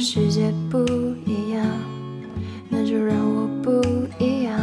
[0.00, 0.78] 世界不
[1.26, 1.62] 一样，
[2.70, 3.70] 那就让我不
[4.18, 4.58] 一样。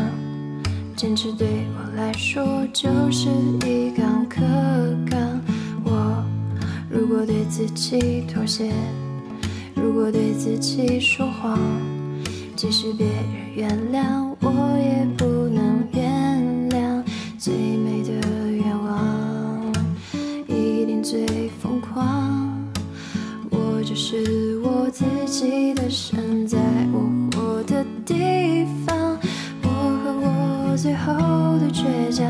[0.95, 1.47] 坚持对
[1.77, 2.43] 我来说
[2.73, 3.29] 就是
[3.67, 4.41] 一杠可
[5.09, 5.39] 杠。
[5.83, 6.25] 我
[6.89, 8.73] 如果对自己妥协，
[9.75, 11.59] 如果对自己说谎，
[12.55, 13.15] 即使别人
[13.55, 17.03] 原谅，我也不能原谅。
[17.37, 19.71] 最美的愿望，
[20.47, 22.57] 一定最疯狂。
[23.51, 24.46] 我就是
[25.07, 26.57] 自己的神，在
[26.91, 29.17] 我活的地方。
[29.63, 29.69] 我
[30.03, 31.13] 和我最后
[31.59, 32.25] 的倔强，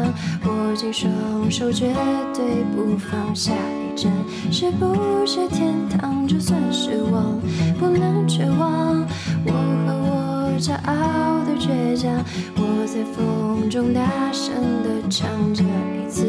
[0.46, 1.12] 握紧双
[1.50, 1.92] 手，绝
[2.36, 3.52] 对不放下。
[3.54, 4.12] 一站
[4.52, 6.28] 是不是天堂？
[6.28, 7.40] 就算失望，
[7.80, 9.04] 不能绝望。
[9.46, 9.52] 我
[9.86, 12.12] 和我骄傲的倔强，
[12.56, 14.02] 我在风中大
[14.32, 15.28] 声的唱。
[15.54, 16.26] 这一次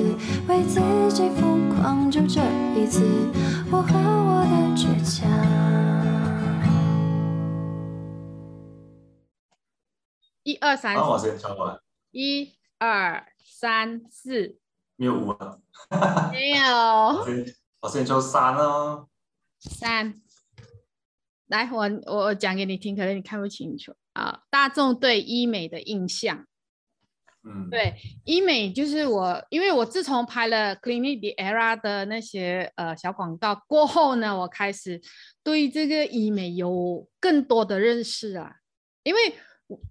[0.48, 0.80] 为自
[1.14, 2.40] 己疯狂，就这
[2.74, 3.02] 一次，
[3.70, 5.28] 我和我的倔强。
[10.60, 14.58] 二三然后我先唱完，一二三四，
[14.96, 15.58] 没有五啊，
[16.32, 16.66] 没有
[17.18, 19.08] 我先我先抽三哦。
[19.60, 20.14] 三。
[21.46, 24.42] 来，我我我讲给你听，可能你看不清楚啊。
[24.50, 26.44] 大众对医美的印象，
[27.42, 35.00] 嗯，对医美就是我，因为我自从拍了 Clinic the Era 的那些呃小广告过后呢，我开始
[35.42, 38.56] 对这个医美有更多的认识啊。
[39.02, 39.34] 因为我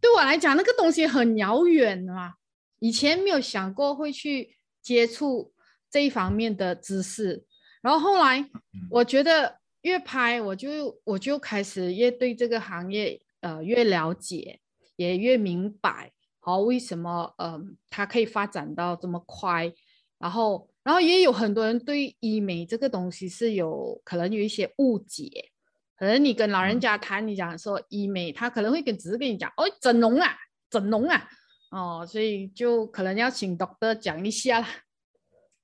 [0.02, 2.36] 对我来讲，那个东西很遥远啊，
[2.80, 5.54] 以前没有想过会去接触
[5.90, 7.46] 这一方面的知识，
[7.82, 8.50] 然后后来
[8.90, 14.60] 我觉得越拍，我就我就开始越对这个行业呃越了解，
[14.96, 16.12] 也越明白。
[16.42, 19.74] 哦，为什么嗯它可以发展到这么快？
[20.18, 25.52] 然后，然后也有很多人对医美这个东西是有可能有一些误解。
[25.98, 30.36] 可能你跟老人家谈，你讲说医美，他可能会跟只是跟你讲，哦，整容啊，
[30.70, 31.28] 整容啊，
[31.72, 34.68] 哦，所以就可能要请 doctor 讲一下啦。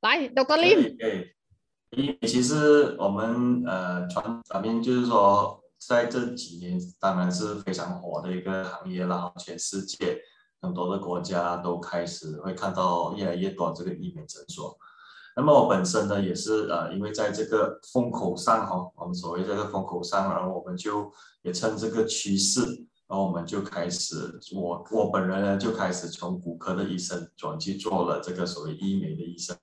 [0.02, 1.30] 来，doctor Lim，
[2.28, 10.20] 其实我们呃传反面就是说，在这几年当然是非常火的一个行业啦，全世界
[10.62, 14.76] 很多的国家都开始会看到越来越多这个医美诊所。
[15.36, 21.12] 那么我本身呢也是呃，因为在这个风口上哈、我们所谓这个风口上，然后我们就
[21.42, 22.62] 也趁这个趋势，
[23.08, 29.58] 然后我们就开始，我我本人呢就开始从骨科的医生转去做了这个所谓医美的医生。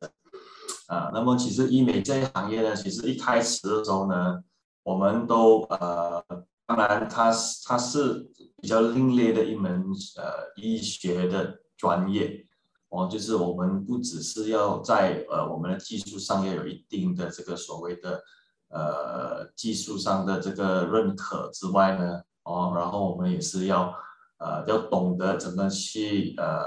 [0.89, 4.43] 啊，那么其实医美这一行业呢，其实一开始的时候呢，
[4.83, 6.21] 我们都呃，
[6.67, 8.29] 当然它是它是
[8.61, 9.85] 比较另类的一门
[10.17, 12.45] 呃医学的专业
[12.91, 18.23] 哦，就是我们不只是要在呃我们的技术上要有一定的这个所谓的
[18.69, 23.95] 呃技术上的这个认可之外呢，哦，然后我们也是要
[24.39, 26.63] 呃要懂得怎么去呃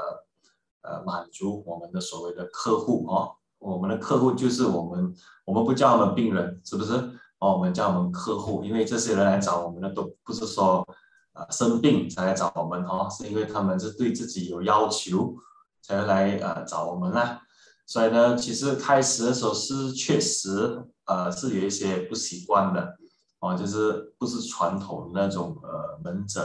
[0.81, 3.35] 呃满足我们的所谓的客户哦。
[3.59, 5.13] 我们的客户就是我们，
[5.45, 6.93] 我们不叫他们病人，是不是？
[7.39, 10.85] 哦，我们叫我们客户，因为这些人来找我们的都不是说
[11.33, 15.35] 呃生病才来找我们哦，是因为他们是对自己有要求
[15.83, 17.41] 才来呃找我们啦。
[17.85, 22.95] 所以呢，其实开始的时候是确实呃是有一些不习惯的
[23.39, 26.41] 哦，就是不是传统的那种呃门诊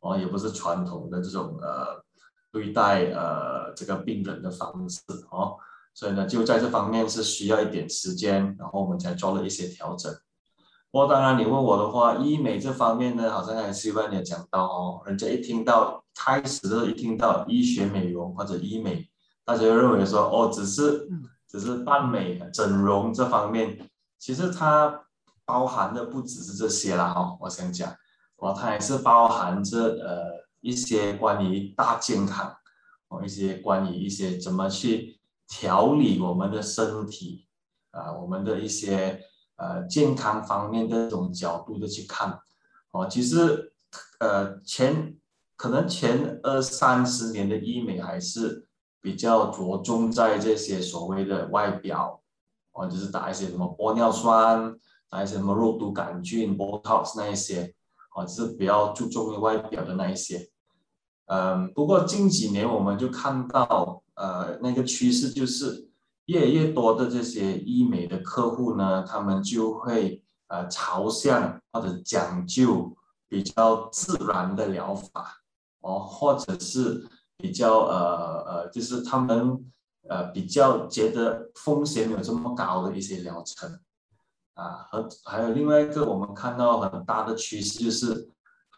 [0.00, 2.02] 哦，也不是传统的这种呃
[2.50, 5.00] 对待呃这个病人的方式
[5.30, 5.56] 哦。
[5.92, 10.10] 所以呢，就在这方面是需要一点时间，然后我们才做了一些调整。
[10.90, 19.08] 不过当然，你问我的话，医美这方面呢，好像还是有点讲到哦，人家一听到开始的时候一听到医学美容或者医美，
[19.44, 21.08] 大家就认为说哦，只是
[21.46, 25.04] 只是扮美、整容这方面，其实它
[25.44, 27.36] 包含的不只是这些啦哈。
[27.40, 27.94] 我想讲，
[28.38, 32.56] 哦，它还是包含着呃一些关于大健康，
[33.08, 35.16] 哦，一些关于一些怎么去。
[35.50, 37.48] 调理我们的身体，
[37.92, 39.18] 啊，我们的一些
[39.56, 42.38] 呃健康方面的这种角度的去看，
[42.90, 43.72] 哦，其实
[44.20, 45.16] 呃前
[45.58, 48.66] 可能前二三十年的医美还是
[49.02, 52.22] 比较着重在这些所谓的外表，
[52.72, 54.74] 哦，就是打一些什么玻尿酸，
[55.10, 57.74] 打一些什么肉毒杆菌、Botox 那一些，
[58.16, 60.48] 哦，就是比较注重于外表的那一些。
[61.26, 64.02] 嗯，不过近几年我们就看到。
[64.18, 65.88] 呃，那个趋势就是
[66.24, 72.96] 越来越多的这些医美的客户呢，他们就会呃朝向或者讲究
[73.28, 75.36] 比较自然的疗法
[75.88, 77.08] 哦，或者是
[77.38, 79.58] 比较呃呃，就是他们
[80.06, 83.80] 呃比较觉得风险有这么高的一些疗程
[84.52, 88.28] 啊，和还有另外一个我们看到很大的趋势就是，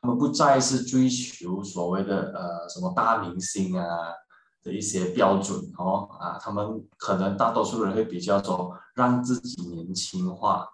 [0.00, 3.86] 他们不再是追求所谓的呃什么大明星啊
[4.62, 10.68] 的一些标准哦啊，他们可能大多数人会比较说让自己年轻化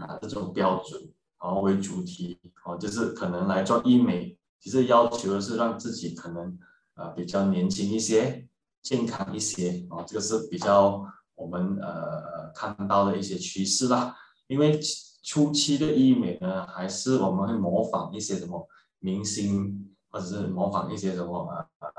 [0.00, 1.00] 啊这种标准
[1.40, 6.58] 然后为主题哦，就是可能来做医美，其实要求的是让自己可能
[6.94, 8.44] 呃比较年轻一些。
[8.80, 14.16] 健康一些啊，这个是比较我们呃看到的一些趋势啦。
[14.46, 14.80] 因为
[15.22, 18.66] 初期的医美呢，还是我们会模仿一些什么
[19.00, 21.92] 明星，或者是模仿一些什么呃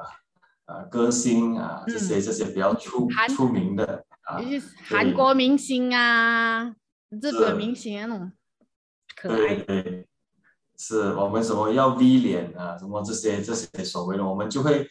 [0.66, 4.40] 呃歌星啊，这些这些比较出出名的啊，
[4.86, 6.74] 韩国明星啊，
[7.10, 8.32] 日本明星那种
[9.16, 9.36] 可爱。
[9.38, 10.09] 对对，
[10.80, 14.90] 是我们什么要 V 脸啊，什么这些这些所谓的，我们就会。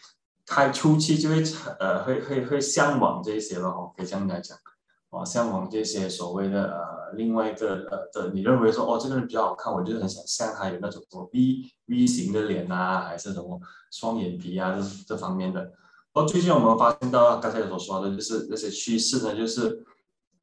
[0.51, 1.43] 开初期就会
[1.79, 4.57] 呃会会会向往这些了哦，可以这样来讲，
[5.11, 13.61] 哦向往这些所谓的呃另外一个呃的，你认为说哦这个人比较好看，我就很想像他有那种什么 V V 型的脸啊，还是什么
[13.91, 15.71] 双眼皮啊这这方面的。
[16.15, 19.85] 哦，最近我们发现到刚才所说的就是那些趋势呢，就是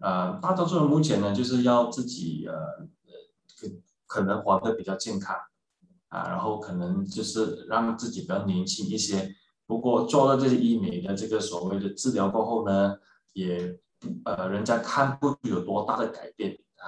[0.01, 2.85] 呃大多数人目前呢就是要自己呃
[4.07, 5.35] 可能活得比较健康
[6.09, 9.35] 啊，然后可能就是让自己比较年轻一些。
[9.67, 12.95] 不过做了这些医美的这个所谓的治疗过后呢，
[13.33, 13.79] 也
[14.25, 16.85] 呃人家看不出有多大的改变啊，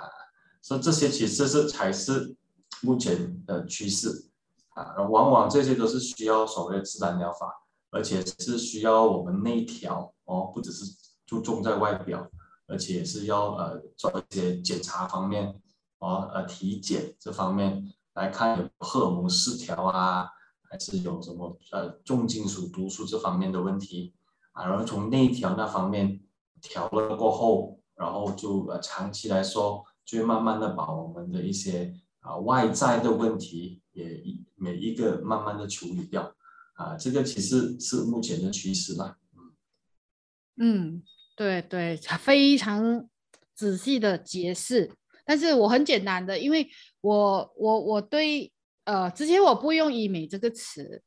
[0.62, 2.36] 所以这些其实是才是
[2.84, 4.30] 目前的趋势
[4.76, 7.52] 啊，往往这些都是需要所谓的自然疗法，
[7.90, 10.86] 而且是需要我们内调哦，不只是
[11.26, 12.30] 注重在外表，
[12.68, 15.60] 而且是要呃做一些检查方面
[16.00, 20.30] 哦，呃体检这方面来看有荷尔蒙失调啊。
[20.70, 24.14] 还是有什么呃重金属毒素这方面的问题
[24.52, 26.20] 啊，然后从内调那方面
[26.62, 36.36] 调了过后，然后就呃长期来说，就会慢慢的把我们的一些啊外在的问题也一每一个慢慢的处理掉
[36.74, 39.18] 啊，这个其实是目前的趋势吧。
[40.58, 41.02] 嗯，
[41.38, 43.08] 对对，非常
[43.56, 44.92] 仔细的解释，
[45.28, 46.68] 但是我很简单的，因为
[47.02, 48.52] 我我我对。
[48.90, 51.04] 呃，之前我不用医美这个词，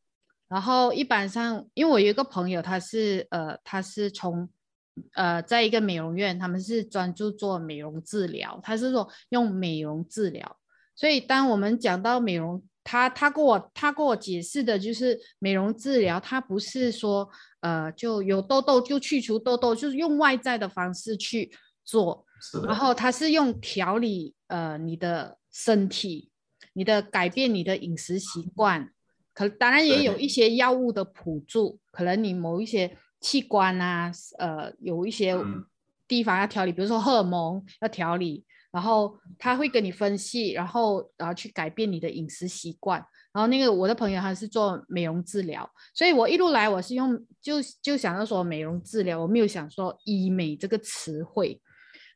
[0.49, 4.47] 然后一般上，因为我有一个朋友，他是呃，他是从
[5.15, 10.59] 呃，在一个美容院，他们是专注做美容治疗，他是说用美容治疗，
[10.95, 17.27] 所以当我们讲到美容，他他跟我他跟我解释的就是美容治疗，他不是说
[17.61, 21.51] 呃就有痘痘就去除痘痘，就是用外在的方式去
[21.83, 22.27] 做，
[22.67, 26.29] 然后他是用调理呃你的身体。
[26.73, 28.89] 你的改变，你的饮食习惯，
[29.35, 35.37] 可当然也有一些药物的辅助，可能你某一些器官啊，呃，有一些
[36.07, 43.05] 地方要调理，比如说荷尔蒙要调理，然后他会跟你分析，然后然后去改变你的饮食习惯。
[43.33, 51.61] 然后那个我的朋友他是做美容治疗，所以我一路来我是用就就想要说美容治疗，我没有想说医美这个词汇。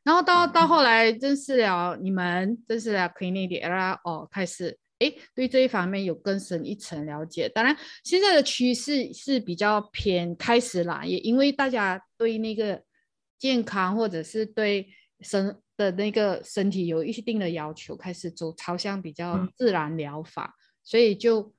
[0.05, 7.49] 然后到到后来认识了你们，认识了 Clinic Era 哦，开始哎对这一方面有更深一层了解。
[7.49, 12.83] 当然现在的趋势是比较偏开始啦，也因为大家对那个
[13.39, 14.87] 健康或者是对
[15.21, 21.51] 身的那个身体有一定的要求，开始走朝向比较自然疗法，所以就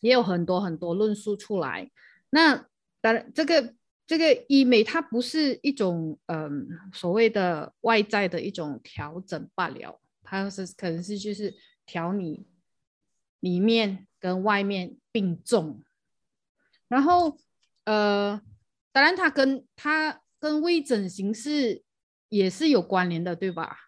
[0.00, 1.90] 也有很多很多论述出来。
[2.30, 2.66] 那
[3.00, 3.74] 当然这个。
[4.06, 11.54] 这个医美它不是一种嗯所谓的外在的一种调整罢了，它是可能是就是
[11.86, 12.46] 调你
[13.40, 15.82] 里面跟外面并重，
[16.88, 17.38] 然后
[17.84, 18.40] 呃
[18.92, 21.82] 当然它跟它跟微整形是
[22.28, 23.78] 也是有关联的，对吧？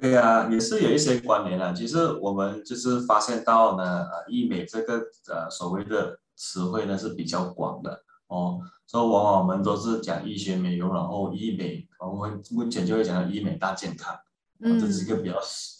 [0.00, 1.72] 对呀，也是有一些关联的。
[1.72, 4.98] 其实我们就是发现到呢，呃，医美这个
[5.28, 8.60] 呃所谓的词汇呢是比较广的哦。
[8.86, 14.16] 所以往往我们都是讲医学美容，然后医美，我们目前就会讲到医美大健康，
[14.60, 15.36] 这是一个比较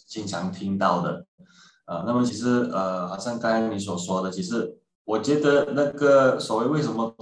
[0.07, 1.25] 经常听到的。
[1.85, 7.15] 呃，那么其实呃，好像刚才你所说的，其实我觉得那个所谓为什么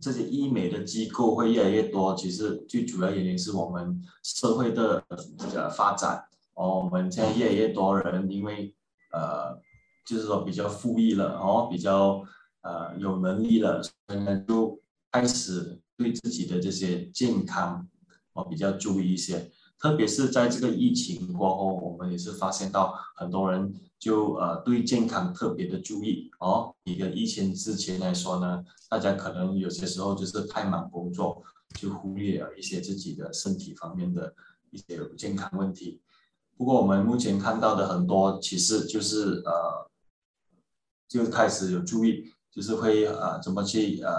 [0.00, 5.04] 这些医美的机构会越来越多，其实最主要原因是我们社会的
[5.38, 6.24] 这个发展。
[6.54, 8.74] 哦，我们现在越来越多人因为
[9.12, 9.56] 呃，
[10.04, 12.20] 就是说比较富裕了，哦，比较
[12.62, 14.80] 呃有能力了，所以呢就。
[15.10, 17.88] 开始对自己的这些健康
[18.34, 26.74] 哦比较注意一些，特别是在这个疫情过后，我们也是发现到很多人就呃对健康特别的注意哦。
[26.84, 31.42] 比个疫情之前来说呢，大家可能有些时候就是太忙工作，
[31.80, 34.34] 就忽略了一些自己的身体方面的
[34.70, 36.02] 一些健康问题
[36.58, 39.90] 不过我们目前看到的很多，其实就是呃，
[41.08, 44.10] 就开始有注意，就是会呃怎么去呃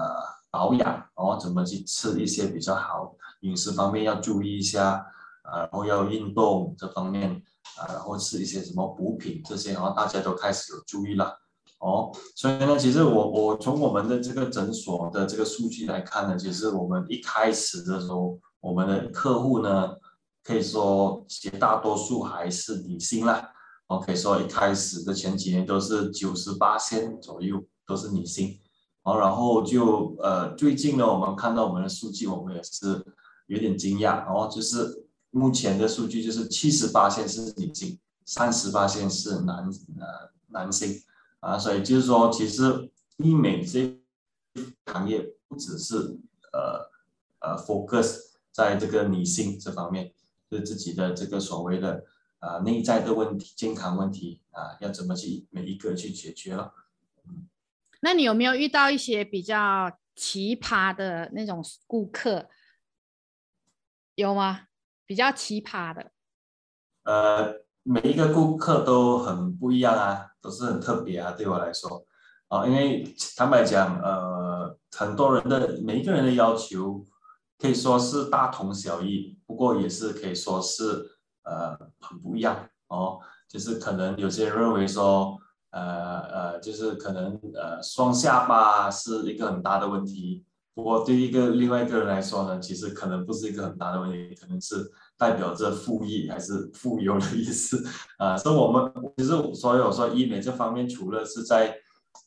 [0.50, 5.06] 保养，然后怎么去吃一些比较好，饮食方面要注意一下，
[5.44, 7.44] 呃，然后要运动这方面，
[7.78, 11.38] 啊，然后吃一些什么补品这些，然后大家都开始有注意了。
[11.80, 19.90] 哦，所以呢，其实我我从我们的这个诊所的这个数据来看呢，其实我们一开始的时候，我们的客户呢，
[20.46, 23.52] 可以说绝大多数还是女性啦。
[23.88, 28.60] 我可以说一开始的前几年都是九十八线左右都是女性，
[29.02, 33.04] 哦，然后就呃最近呢，我们看到我们的数据，我们也是
[33.48, 39.68] 有点惊讶，然后就是目前的数据就是七十八线是女性，三十八线是男
[40.00, 41.02] 呃男性。
[41.42, 43.98] 啊，所以就是说，其实医美这
[44.88, 45.96] 行业不只是
[46.52, 46.92] 呃
[47.40, 48.18] 呃 focus
[48.52, 50.12] 在这个女性这方面，
[50.52, 52.04] 就自己的这个所谓的
[52.40, 56.74] 啊内在的问题、健康问题啊，要怎么去每一个去解决了。
[58.02, 62.48] 那你有没有遇到一些比较奇葩的那种顾客？
[64.16, 64.68] 有吗？
[65.06, 66.12] 比较奇葩的？
[67.04, 67.66] 呃。
[67.82, 72.06] 每一个顾客都很不一样啊，都是很特别啊，对我来说，
[72.50, 73.04] 啊，因为
[73.36, 77.04] 坦白讲，呃，很多人的每一个人的要求
[77.58, 80.84] 可以说是大同小异，不过也是可以说是
[81.44, 83.20] 呃很不一样哦。
[83.48, 85.40] 就是可能有些人认为说，
[85.72, 94.92] 呃呃，就是可能呃双下巴是一个很大的问题，不过对一个另外一个人来说呢，其实可能不是一个很大的问题，可能是。
[95.20, 97.86] 代表着富裕还是富有的意思
[98.18, 98.38] 啊？
[98.38, 101.76] 所以，我们其实所有说医美这方面，除了是在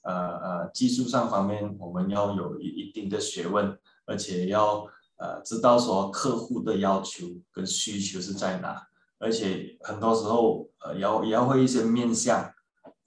[0.03, 4.85] 呃呃技术上方面，我们要有一一定的学问，而且要
[5.17, 8.87] 呃知道说客户的要求跟需求是在哪，
[9.19, 12.52] 而且很多时候呃要也要会一些面相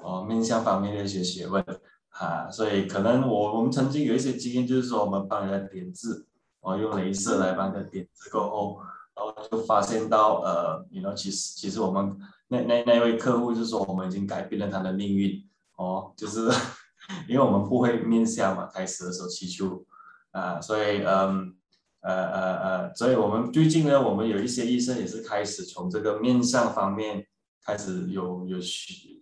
[0.05, 1.63] 哦面相方面的一些学问
[2.09, 2.49] 啊。
[2.51, 6.25] 所以，可能我我们曾经有一些经验，就是说我们帮人家点痣，
[6.61, 8.79] 哦用镭射来帮他点痣过后。
[9.17, 12.17] 然后就发现到，呃，你 know，其实其实我们
[12.49, 15.41] 那那那位客户就说，我们已经改变了他的命运，
[15.77, 16.51] 哦，就是
[17.29, 19.85] 因为我们不会面相嘛，开始的时候祈求，
[20.31, 21.55] 啊，所以，嗯，
[22.01, 27.25] 呃呃呃，所以我们最近呢，我们有一些医生也是开始从这个面相方面
[27.63, 29.14] 开始有有学，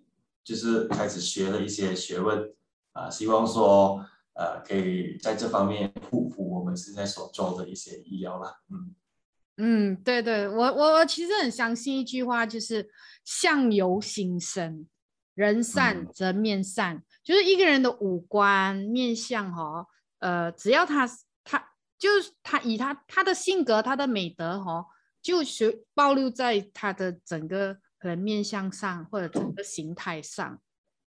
[0.44, 2.54] 就是开始学了一些学问，
[2.92, 8.96] 啊，希望说，呃，可以在这方面互补我们现在所做的一些医疗啦，嗯。
[9.58, 12.90] 嗯，对对，我我我其实很相信一句话，就是
[13.24, 14.88] 相由心生，
[15.36, 17.04] 人善则面善。
[17.24, 19.86] 就是一个人的五官面相哈，
[20.18, 21.08] 呃，只要他
[21.44, 21.64] 他
[22.00, 24.88] 就是他以他他的性格、他的美德哈，
[25.22, 30.60] 就学暴露在他的整个可能面相上或者整个形态上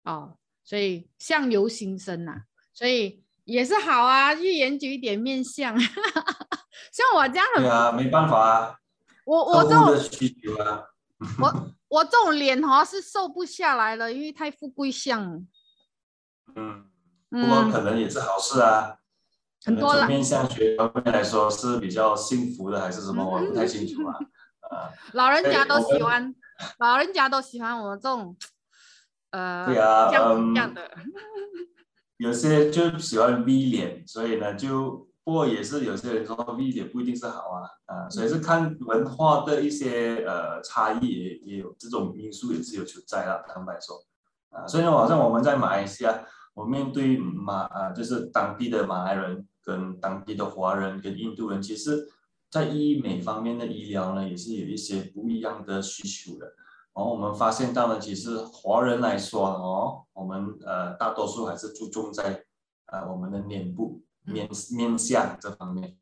[0.04, 0.36] 哦。
[0.62, 2.42] 所以相由心生呐，
[2.74, 5.74] 所以也是好啊，去研究一点面相。
[6.92, 8.76] 像我这样的，对啊，没办法啊。
[9.24, 10.84] 我我这种需求啊，
[11.40, 15.46] 我 我这种脸哈是瘦不下来了，因为太富贵相。
[16.54, 16.84] 嗯，
[17.30, 18.98] 不过可能也是好事啊。
[19.64, 23.24] 很多从面相学方面来说是比较幸福的，还是什么？
[23.24, 24.14] 我不太清楚啊。
[24.70, 26.34] 啊，老人家都喜欢，
[26.78, 28.36] 老人家都喜欢我们这种，
[29.30, 30.14] 呃，对啊，这
[30.60, 30.90] 样的。
[32.16, 35.08] 有些就喜欢 V 脸，所以呢就。
[35.24, 44.02] 不过也是有些人说 V 脸不一定是好啊，啊，所以是看文化的一些呃差异也也有这种因素也是有存在啦，坦白说，
[44.50, 52.04] 啊，所以呢，好像我们在马来西亚，我面对马啊，就是当地的马来人跟当地的华人跟印度人，其实，
[52.52, 56.46] 在医美方面的医疗呢，也是有一些不一样的需求的。
[56.94, 62.44] 然后我们发现到呢，其实华人来说哦，我们呃大多数还是注重在
[62.86, 64.00] 呃我们的脸部。
[64.24, 65.96] 面面相这方面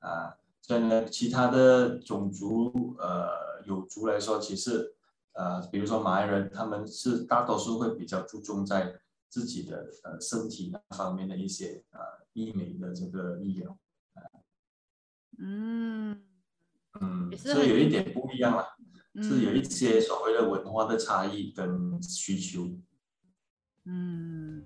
[0.00, 4.94] 啊，所以呢，其他的种族呃有族来说，其实
[5.32, 11.98] 呃，比如说马来人，他们是大多数会比较注重在自己的呃身体那方面的一些呃
[12.34, 13.74] 医美的这个医疗
[15.44, 16.16] 嗯
[17.00, 18.64] 嗯，所以有一点不一样了，
[19.20, 22.70] 是有一些所谓的文化的差异跟需求。
[23.86, 24.62] 嗯，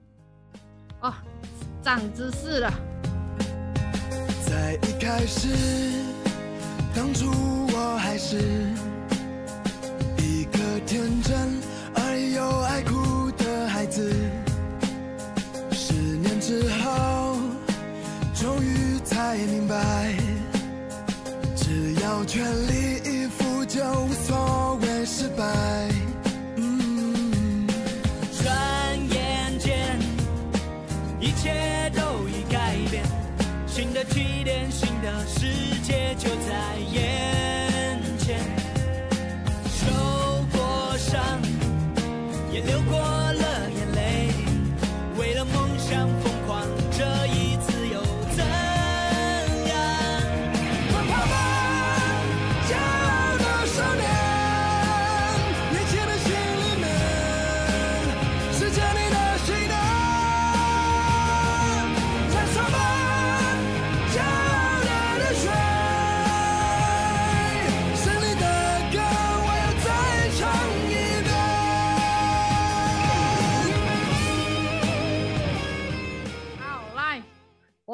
[1.00, 1.14] 哦，
[1.82, 2.70] 长知识了。
[4.44, 5.48] 在一开始，
[6.94, 8.36] 当初我还是
[10.18, 11.60] 一个天真
[11.94, 14.12] 而又爱哭的孩子。
[15.72, 17.38] 十年之后，
[18.34, 20.14] 终于才明白，
[22.36, 22.85] 远离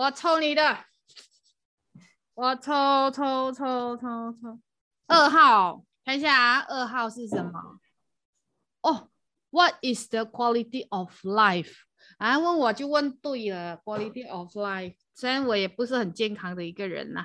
[0.03, 0.85] 我抽你的，
[2.35, 4.61] 我抽抽抽抽抽，
[5.07, 7.79] 二号，看一下啊，二号是什么？
[8.81, 9.11] 哦、
[9.51, 11.73] w h a t is the quality of life？
[12.19, 14.97] 啊，问我就问对了，quality of life。
[15.15, 17.25] 虽然我也不是很健康的一个人呐、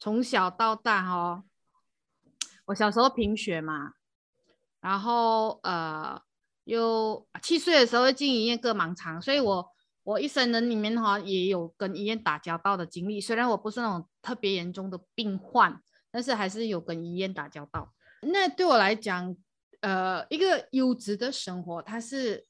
[0.00, 1.44] 从小到大哦，
[2.64, 3.92] 我小时候贫血嘛，
[4.80, 6.22] 然后呃，
[6.64, 9.70] 又七岁的时候进医院割盲肠，所以我
[10.08, 13.20] 我一生人里面哈也有跟医院打交道的经历。
[13.20, 17.92] 虽然我不是那种特别严重的病患，但是还是有跟医院打交道。
[18.22, 19.36] 那对我来讲，
[19.82, 22.46] 呃，一个优质的生活，它是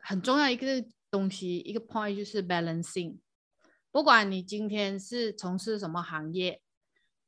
[0.00, 3.18] 很重要一个东西，一个 point 就是 balancing。
[3.92, 6.60] 不管你今天是从事什么行业，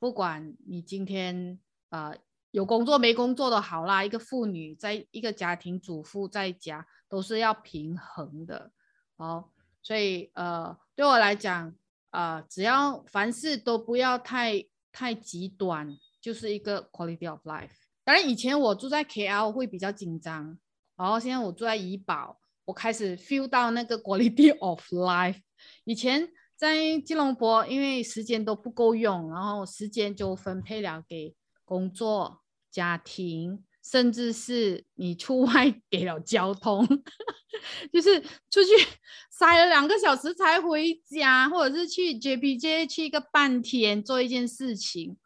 [0.01, 1.61] 不管你今天
[1.91, 2.17] 呃
[2.51, 8.73] 有工作没工作都好啦，一个妇女在一个家庭主妇在家都是要平衡的
[9.15, 9.49] 哦。
[9.83, 11.75] 所以呃，对我来讲，
[12.11, 17.71] 呃，只要凡事都不要太太极端，就是一个 quality of life。
[18.05, 20.59] 当然，以前我住在 KL 会比较紧张，
[20.97, 25.41] 然后现在我住在怡保，我开始 feel 到那个 quality of life。
[25.85, 36.87] 以前在吉隆坡，因为时间都不够用，然后时间就分配了给工作、家庭，甚至是你出外 给了交通，
[37.93, 38.71] 就是出去
[39.31, 45.17] 塞了两个小时才回家，或者是去 JPJ 去一个半天做一件事情，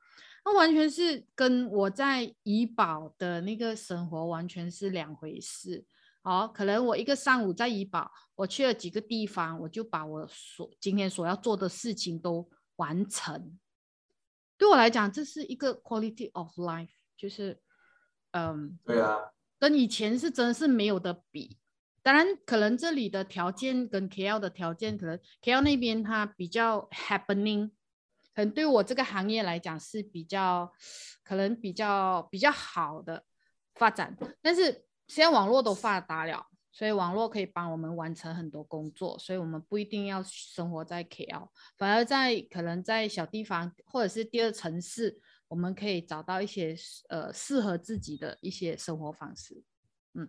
[0.45, 5.85] 那完全是跟我在怡保的那个生活完全是两回事。
[6.23, 13.59] 好，可能我一个上午在怡保，我去了几个地方，我就把我所今天所要做的事情都完成。
[14.57, 17.61] 对我来讲，这是一个 quality of life，就是，
[18.35, 19.17] 嗯，对啊，
[19.61, 21.57] 跟以前是真的是没有的比。
[22.03, 27.69] 当然，可能这里的条件跟 KL 的条件，可能 KL 那边它比较 happening，
[28.35, 30.73] 可能对我这个行业来讲是比较，
[31.23, 33.25] 可能比较比较好的
[33.77, 34.17] 发展。
[34.43, 45.21] 但是现在网络都发达了，所以网络可以帮我们完成很多工作，所以我们不一定要生活在 KL，反而在可能在小地方或者是第二城市，
[45.55, 46.75] 我们可以找到一些
[47.09, 49.63] 呃适合自己的一些生活方式。
[50.15, 50.29] 嗯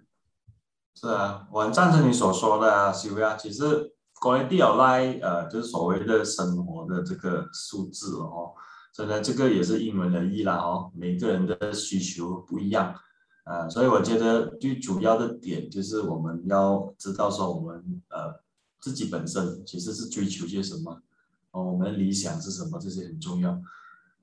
[0.94, 3.36] 是啊，我很赞成你所说的啊，修亚。
[3.36, 8.54] 其实 quality of life，呃，就是所谓的生活的这个数字哦，
[8.94, 12.94] 真的这个也是因人而异啦哦，每个人的需求不一样
[13.46, 18.44] 呃、所以我觉得最主要的点就是我们要知道说我们呃
[18.80, 21.02] 自己本身其实是追求些什么，
[21.50, 23.60] 哦，我们理想是什么，这些很重要。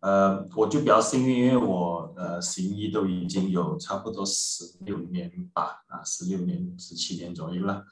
[0.02, 7.84] 呃，我就比较幸运，因为我呃行医都已经有差不多十六年吧，啊，十六年、十七年左右了。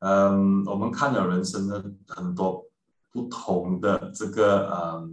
[0.00, 2.62] 嗯，我们看了人生的很多
[3.10, 5.08] 不同的这个，呃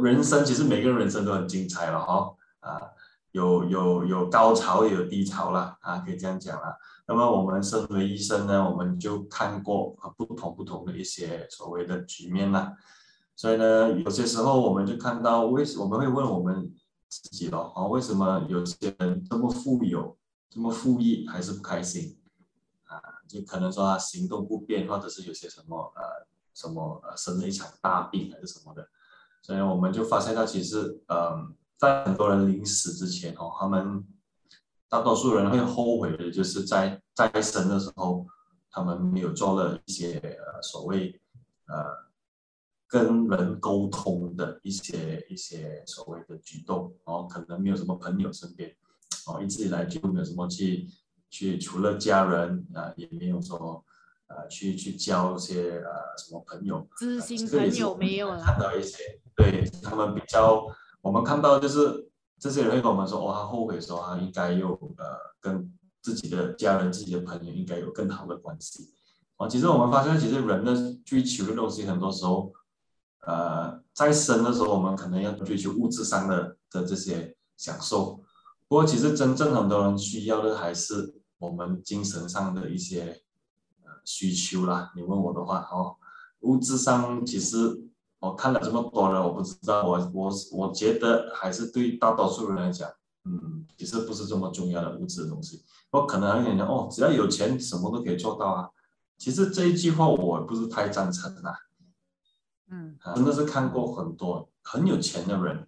[0.00, 2.80] 人生其实每个人人生都很精彩了哈、啊，
[3.32, 6.76] 有有有高潮也有低潮啦，啊，可以这样讲啦。
[7.08, 12.72] 那么我们身为医生呢，我们就看过呃不同不同的一些所谓的局面啦。
[13.38, 16.74] 所以呢，有些时候我们就看到为什我们会问我们
[17.08, 20.18] 自己咯，啊，为什么有些人这么富有、
[20.50, 22.18] 这么富裕还是不开心？
[22.88, 28.88] 啊，就可能说他行动不便，或者是有些什么呃什么呃生了一场大病还是什么的，
[29.40, 34.04] 所以我们就发现到其实嗯，在很多人临死之前哦，他们
[34.88, 38.26] 大多数人会后悔的，就是在在生的时候，
[38.68, 41.20] 他们没有做了一些呃所谓
[41.68, 42.07] 呃
[42.88, 48.74] 跟人沟通的一些一些所谓的举动，哦，可能没有什么朋友身边，
[49.26, 50.88] 哦，一直以来就没有什么去
[51.28, 53.84] 去除了家人啊、也没有说
[54.28, 60.66] 呃去去交一些呃什么朋友，知心朋友没有啦看到一些对他们比较，
[61.02, 65.04] 我们看到就是这些人会跟我们说，哦，他后悔说他应该有呃
[65.40, 65.70] 跟
[66.00, 68.88] 自己的家人、自己的朋友应该有更好的关系。
[69.36, 70.74] 哦，其实我们发现，其实人的
[71.04, 72.52] 追求的东西，很多时候，
[73.26, 78.20] 呃，在生的时候，我们可能要追求物质上的的这些享受，
[78.68, 83.22] 不过其实真正很多人需要的还是我们精神上的一些
[83.84, 84.92] 呃需求啦。
[84.94, 85.96] 你问我的话，哦，
[86.40, 87.82] 物质上其实
[88.20, 92.88] 我看了这么多人，我不知道，我我我觉得还是对大多数人来讲，
[93.24, 95.64] 嗯，其实不是这么重要的物质的东西。
[95.90, 98.68] 我可能有点讲，哦，只要有钱，什么都可以做到啊。
[99.18, 101.52] 其实这一句话我不是太赞成啦，
[102.70, 105.66] 嗯啊真的是看过很多很有钱的人，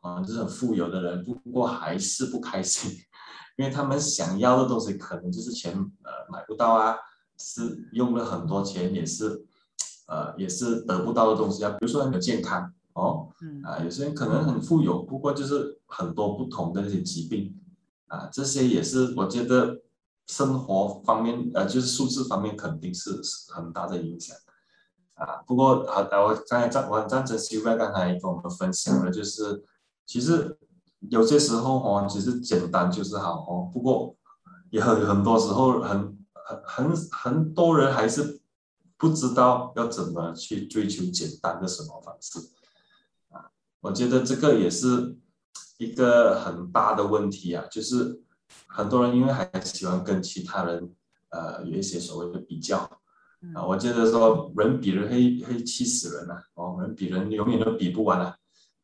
[0.00, 2.90] 啊，就是很富有的人，不过还是不开心，
[3.56, 6.96] 因为他们想要的东西可能就是钱呃买不到啊，
[7.38, 9.44] 是用了很多钱也是，
[10.08, 17.54] 呃也是得不到的东西啊，比如说很有健康哦，嗯啊有些人可能很富有，不过就是很多不同的那些疾病，
[18.06, 19.82] 啊这些也是我觉得。
[20.30, 24.36] 生活方面，呃，就是数字方面肯定是是很大的影响，
[25.18, 29.64] 啊，不过好，我刚才赞我很赞成 s y l 刚才跟我们分享的，就是
[30.06, 30.56] 其实
[31.10, 34.16] 有些时候哦，其实简单就是好哦，不过
[34.70, 38.40] 也很很多时候很很很很多人还是
[38.96, 42.38] 不知道要怎么去追求简单的生活方式，
[43.30, 43.50] 啊，
[43.80, 45.16] 我觉得这个也是
[45.78, 48.22] 一个很大的问题啊，就是。
[48.66, 50.94] 很多人因为还喜欢跟其他人，
[51.28, 52.90] 呃，有一些所谓的比较，
[53.54, 58.36] 啊，我觉得说人比人会会气死人呐，哦，人比人永远都比不完啊，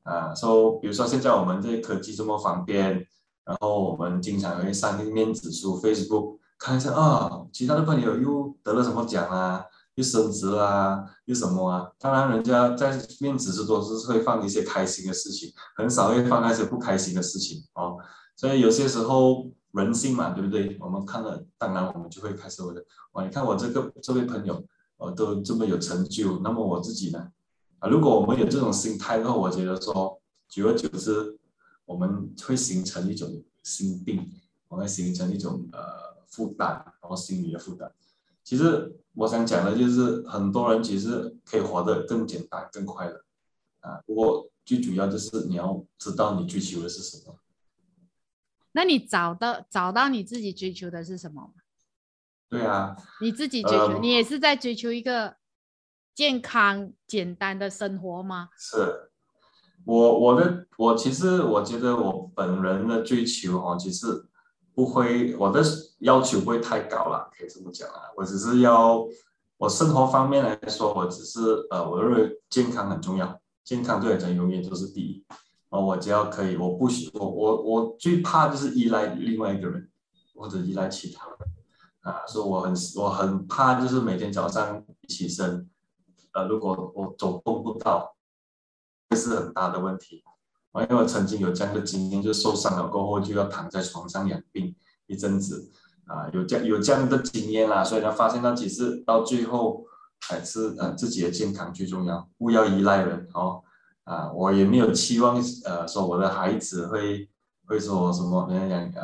[0.04, 3.04] 啊，说比如说现在我们这些科技这么方便，
[3.44, 9.64] 然后我们经常会上面子书 Facebook 看一下啊，其他的朋友又得了什么奖啊，
[9.96, 17.96] 又升职啦，又什么啊，当然人家在面子书都是会放一些开心的事情，很少会放那些不开心的事情哦，
[18.36, 19.50] 所以有些时候。
[19.74, 20.76] 人性嘛，对不对？
[20.80, 24.64] 我们看了，当然我们就会开始我的，哇，你看我这个这位朋友，
[24.98, 27.32] 呃，都这么有成就，那么我自己呢？
[27.80, 31.36] 啊，如果我们有这种心态的话，我觉得说，久而久之，
[31.84, 33.28] 我们会形成一种
[33.64, 34.30] 心病，
[34.68, 35.80] 我会形成一种呃
[36.28, 36.68] 负担，
[37.02, 37.92] 然后心理的负担。
[38.44, 43.24] 其实我想讲的就是，很多人其实可以活得更简单、更快乐，
[43.80, 47.34] 啊，不过最主要就是你要知道你追求的是什么。
[48.76, 51.52] 那你找到找到你自己追求的是什么吗？
[52.48, 55.36] 对啊，你自己追求，你也是在追求一个
[56.14, 58.48] 健康简单的生活吗？
[58.58, 59.10] 是，
[59.84, 64.26] 我我的我其实我觉得我本人的追求哦，其实
[64.74, 65.62] 不会我的
[66.00, 68.10] 要求不会太高了，可以这么讲啊。
[68.16, 69.06] 我只是要
[69.56, 75.24] 我生活方面来说，我只是呃，我认为健康很重要，健康对我来讲永远都是第一。
[75.74, 79.90] 哦，我只要可以，我不许我我我最怕就是依赖另外一个人，
[80.32, 81.36] 或者依赖其他人
[82.02, 85.68] 啊，所以我很我很怕就是每天早上起身，
[86.32, 88.14] 呃，如果我走动不到，
[89.08, 90.22] 这是很大的问题。
[90.70, 94.76] 啊，因为我曾经有这样的经验，就受伤了过后就要躺在床上养病
[95.08, 95.72] 一阵子
[96.06, 99.84] 啊，有这样有这样的经验啦，所以呢，发现到其实到最后
[100.20, 103.64] 还是呃自己的健康最重要，不要依赖人哦。
[104.04, 107.26] 啊，我也没有期望，呃，说我的孩子会
[107.66, 109.02] 会说什么，人家讲，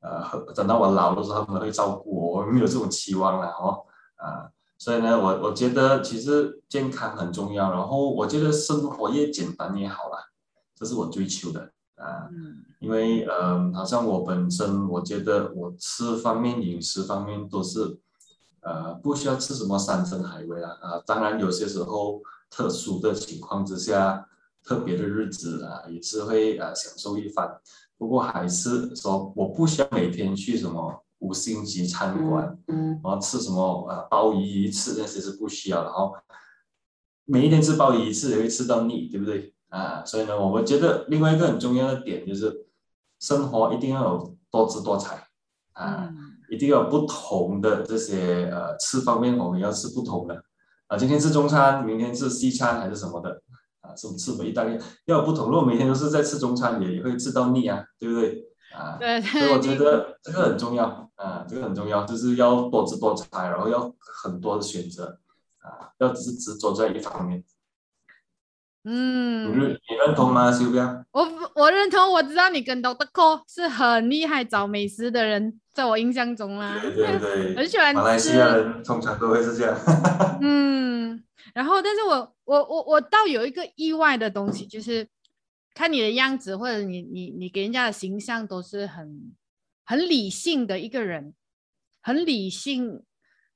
[0.00, 10.18] 呃，呃，等到我老的时候他们会照顾我，我没有这种期望了哦，啊，所以呢，我我觉得其实健康很重要，然后我觉得生活越简单越好啦，
[10.74, 12.28] 这是我追求的啊，
[12.80, 18.00] 因为嗯，好像我本身我觉得我吃方面饮食方面都是，
[18.62, 22.20] 呃，不需要吃什么山珍海味啦，啊，当然有些时候。
[22.50, 24.28] 特殊的情况之下，
[24.62, 27.60] 特别的日子啊，也是会啊享受一番。
[27.96, 35.86] 不过还是说，我不需要每天去什么五星级餐馆，嗯然后吃什么啊鲍鱼一次，那些是不需要的。
[35.86, 36.14] 然后
[37.24, 40.04] 每一天吃鲍鱼一次也会吃到腻，对不对啊？
[40.04, 42.66] 所以呢，我们觉得另外一个很重要的点就是，
[43.18, 45.26] 生活一定要有多姿多彩
[45.72, 46.08] 啊，
[46.50, 50.44] 一定要有不同的这些呃吃方面，我们要吃不同的。
[50.88, 53.42] 啊，今天吃中餐，明天吃西餐还是什么的
[53.82, 53.94] 啊？
[53.94, 55.50] 是吃回意大利要有不同。
[55.50, 58.44] 如果每天都是在吃中餐，也也会吃到腻啊，对不对？
[58.74, 59.20] 啊，对。
[59.20, 65.18] 所以我觉得这个很重要啊，这个很重要，就是要多姿多彩，然后要很多的选择
[65.60, 67.44] 啊，要只是执着在一方面。
[68.88, 69.52] 嗯。
[69.52, 71.04] 你你认同吗，修彪？
[71.12, 75.60] 我我认同，我知道你跟 Doctor Cole 是很厉害找美食的人。
[75.74, 79.78] 在我印象中啦，对对对，很喜欢马来西亚人通常都会是这样。
[80.42, 81.22] 嗯，
[81.54, 85.06] 然后，但是我我我我倒有一个意外的东西，就是
[85.74, 89.32] 看你的样子，或者你你你给人家的形象都是很
[89.84, 91.32] 很理性的一个人，
[92.02, 93.04] 很理性，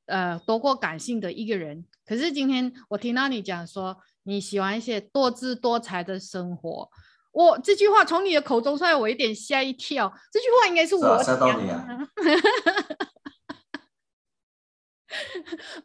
[0.06, 1.84] 呃，多过感性的一个人。
[2.06, 6.88] 可是今天我听到你讲说你喜欢一些多姿多彩的生活，
[7.32, 10.12] 我这句话从你的口中出来，我有点吓一跳。
[10.30, 11.86] 这句话应该是我吓到讲的你啊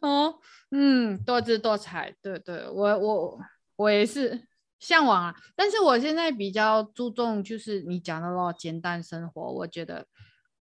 [0.00, 0.38] 哦，
[0.70, 3.38] 嗯，多姿多彩，对对，我我
[3.76, 4.46] 我也是
[4.78, 10.06] 向往啊，但是我现在比较注重就是你讲的咯，简单生活，我觉得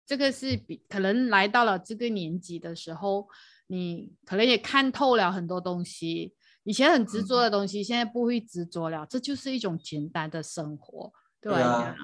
[0.06, 3.28] 这个是比可能来到了这个年纪的时候，
[3.68, 11.96] 你可能也看透了很多东西，以前很执着的东西，现在不会执着了，这就是一种简单的生活，对啊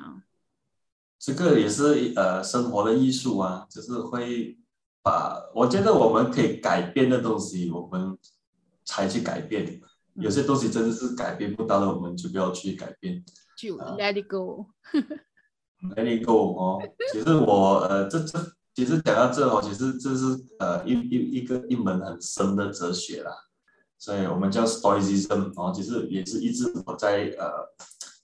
[1.18, 4.58] 这个也是呃生活的艺术啊，就是会
[5.02, 8.18] 把我觉得我们可以改变的东西，我们
[8.86, 9.82] 才去改变。
[10.16, 13.24] 有些东西真的是改变不到的，我们就不要去改变。
[13.58, 14.64] 就啊 let it go，Let
[16.20, 16.82] it go 哦。
[17.12, 18.40] 其实我呃，这这
[18.74, 20.26] 其实讲到这哦，其实这是
[20.60, 23.32] 呃一一一个一门很深的哲学啦，
[24.00, 27.52] 所以我们叫 Stoicism 哦，其实也是一直我在呃，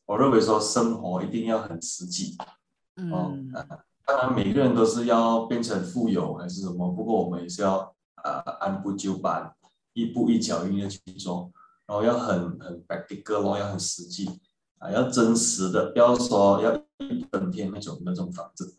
[0.08, 2.36] 我认为说生活一定要很实际
[3.12, 3.34] 哦。
[3.36, 3.64] 嗯呃
[4.08, 7.92] 当然每个人都是要变成富有还是什么，不过我们也是要
[8.24, 9.52] 呃按部就班，
[9.94, 11.52] 一步一脚印的去做，
[11.88, 14.30] 然后要很很 practical 咯，要很实际
[14.78, 18.78] 啊，要真实的，不要说要一整天那种那种房子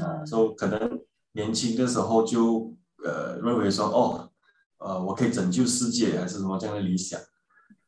[0.00, 0.98] 啊，嗯，就可能
[1.32, 2.72] 年轻的时候就
[3.04, 4.30] 呃认为说哦，
[4.78, 7.20] 呃我可以拯救世界还是什么这样的理想。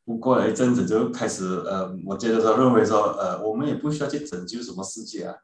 [0.05, 5.35] 不过了一阵子就开始，呃，我觉得说认为说，呃，我们也不需要去拯救什么世界啊，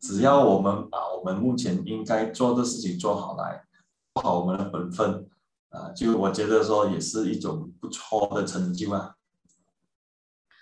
[0.00, 3.64] 只要我们把我们目前应该做的事情做好来，
[4.14, 5.26] 做好我们的本分，
[5.68, 9.16] 啊、就我觉得说也是一种不错的成就啊。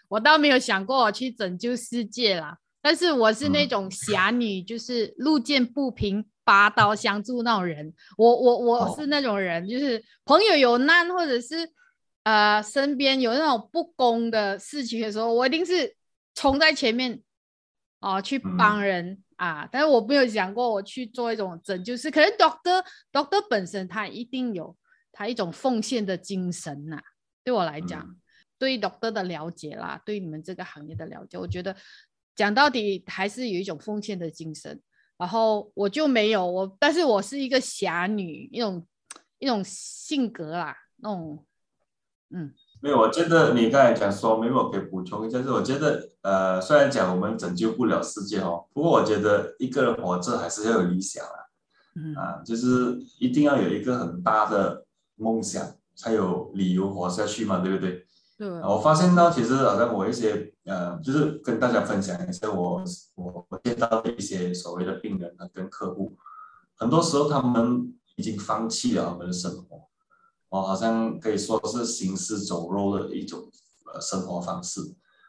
[0.08, 7.92] 我倒没有想过我去拯救世界啦，但是我是那种侠女，就是路见不平拔刀相助那种人。
[8.16, 11.68] 我我我哦是那种人，就是朋友有难或者是
[12.22, 15.96] 呃身边有那种不公的事情的时候，我一定是
[16.35, 17.20] 冲在前面
[18.00, 19.68] 哦去帮嗯人、啊。
[19.72, 24.76] 但是我没有想过我去做一种拯救，是可能 doctor doctor 本身他一定有
[25.11, 27.00] 他一种奉献的精神呐、
[27.42, 28.00] 对我来讲。
[28.00, 28.20] 嗯
[28.57, 31.76] 对 doctor 的了解啦，对你们这个行业的了解，我觉得
[32.37, 34.80] 讲到底还是有一种奉献的精神。
[35.16, 38.87] 然后我就没有我，但是我是一个侠女，一种
[39.38, 41.44] 一种性格啦，那种
[42.31, 51.40] 嗯没有，我觉得你刚才讲说，没有我可以补充一下，就是我觉得，呃，虽然讲我们拯救不了世界哦，不过我觉得一个人活着还是要有理想啊。
[51.96, 58.03] 嗯啊，就是一定要有一个很大的梦想，才有理由活下去嘛，对不对？
[58.36, 62.82] 对，我发现到其实好像我一些呃，就是跟大家分享一下我
[63.14, 66.16] 我我见到的一些所谓的病人啊跟客户，
[66.74, 69.88] 很多时候他们已经放弃了他们的生活，
[70.48, 73.40] 我，好像可以说是行尸走肉的一种
[73.92, 74.80] 呃生活方式。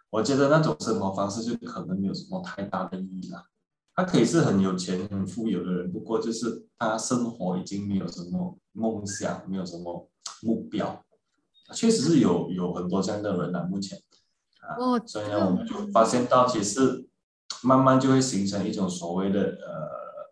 [0.09, 3.43] 我觉得那种生活方式就可能没有什么太大的意义了。
[3.93, 10.09] 他可以是很有钱、很富有的人，不过就是他生活已经没有什么梦想，没有什么
[10.41, 11.03] 目标。
[11.73, 13.97] 确实是有有很多这样的人啊，目前
[14.61, 17.07] 啊，哦所以呢，我们就发现到，其实
[17.63, 20.29] 慢慢就会形成一种所谓的呃，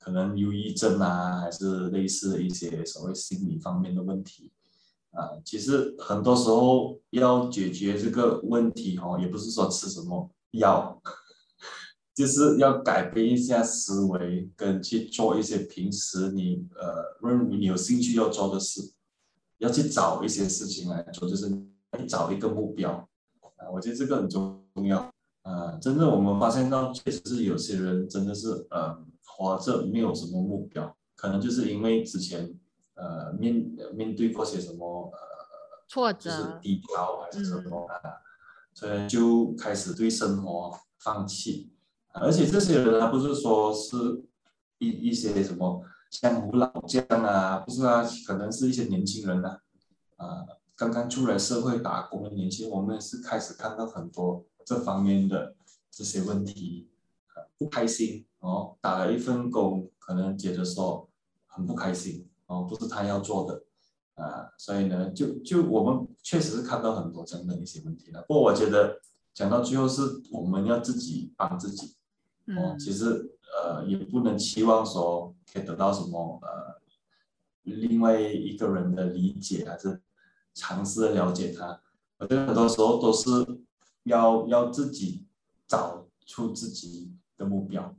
[0.00, 4.50] 可能忧郁症啊，还是类似的一些所谓心理方面的问题
[5.12, 5.38] 啊。
[5.44, 11.00] 其实很多时候要解决这个问题哦，也不是说吃什么药，
[12.14, 18.92] 就是要改变一下思维，跟去做一些平时你呃认为你有兴趣要做的事。
[19.58, 22.90] 要去找一些事情来做，就是你找一个目标
[23.56, 24.98] 啊，我觉得这个很重要
[25.42, 25.78] 啊。
[25.80, 32.52] 真正我们发现到，确实是有些人真的是呃活着没有什么目标，可能就是因为之前
[32.94, 33.54] 呃面
[33.94, 35.18] 面对过些什么呃
[35.88, 38.00] 挫就是，低潮还是什么啊，
[38.72, 41.70] 所以就开始对生活放弃。
[42.12, 43.96] 啊而且这些人他不是说是
[44.78, 45.82] 一一些什么
[46.20, 49.60] 江湖老将啊，不是啊，可能是一些年轻人啊，
[50.16, 50.46] 啊，
[50.76, 55.56] 刚刚出来社会打工的年轻人，我们是开始看到很多这方面的
[55.90, 56.88] 这些问题，
[57.34, 61.08] 啊不开心哦，打了一份工，可能觉得说
[61.48, 63.64] 很不开心哦，不是他要做的。
[64.14, 68.22] 啊，所以呢，就就我们确实是看到很多这样的一些问题了。
[68.28, 69.00] 不过我觉得
[69.34, 71.96] 讲到最后是我们要自己帮自己
[72.46, 76.80] 哦，嗯其实呃也不能期望说可以得到什么呃
[77.62, 80.00] 另外一个人的理解，还是
[80.52, 81.80] 尝试了解他。
[82.18, 83.28] 我觉得很多时候都是
[84.04, 85.26] 要要自己
[85.66, 87.94] 找出自己的目标，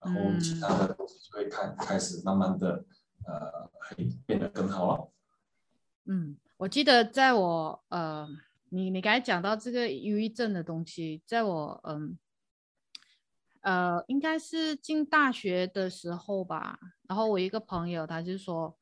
[0.00, 2.84] 然后其他的东西就会开开始慢慢的
[3.26, 5.12] 呃会变得更好了。
[6.06, 8.26] 嗯，我记得在我呃，
[8.70, 12.16] 你你刚才讲到这个抑郁症的东西，在我嗯
[13.66, 16.78] 呃，应该是进大学的时候吧。
[17.08, 18.76] 然后我一个朋友他就说，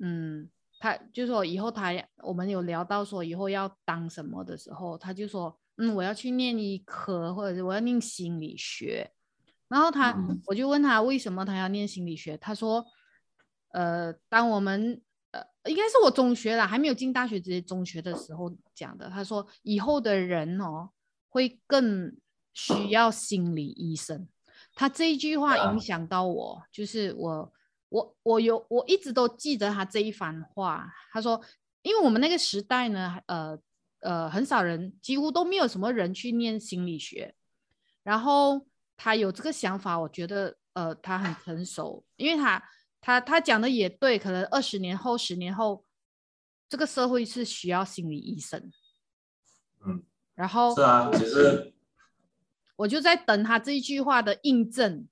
[0.00, 9.10] 嗯，他就说以后他我们有聊到说以后要当什么的时候，他就说，嗯，我要去念医科，或者是我要念心理学。
[9.66, 10.14] 然后他
[10.44, 12.84] 我就问他为什么他要念心理学，他说，
[13.72, 19.08] 呃，当我们呃，应该是我中学了，还没有进大学，直接中学的时候讲的。
[19.08, 20.90] 他说以后的人哦，
[21.30, 22.14] 会更
[22.52, 24.28] 需要心理医生。
[24.74, 27.52] 他这一句话影响到我，就是我
[27.88, 30.92] 我我有我一直都记得他这一番话。
[31.12, 31.40] 他说，
[31.82, 33.58] 因为我们那个时代呢，呃
[34.00, 37.34] 呃，很少人，几乎都没有什么人去念心理学。
[38.02, 42.62] 然后他有这个想法，我觉得呃，他很成熟，因为他。
[43.00, 45.84] 他他讲的也对，可能二十年后、十年后，
[46.68, 48.72] 这个社会是需要心理医生。
[49.86, 50.02] 嗯，
[50.34, 51.72] 然后是啊，其实
[52.78, 55.06] 我就在等他这一句话的印证。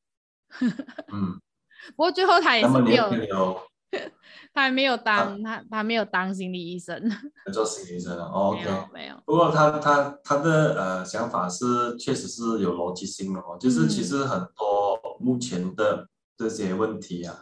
[1.13, 1.41] 嗯，
[1.97, 3.61] 不过最后他也是没有，有
[4.55, 7.11] 他还没有当他他没有当心理医生，
[7.53, 8.27] 做心理医生了。
[8.27, 9.17] OK，没有没有。
[9.27, 17.35] 不过他他他的呃想法是确实是有逻辑性的哦，就是其实很多目前的这些问题啊。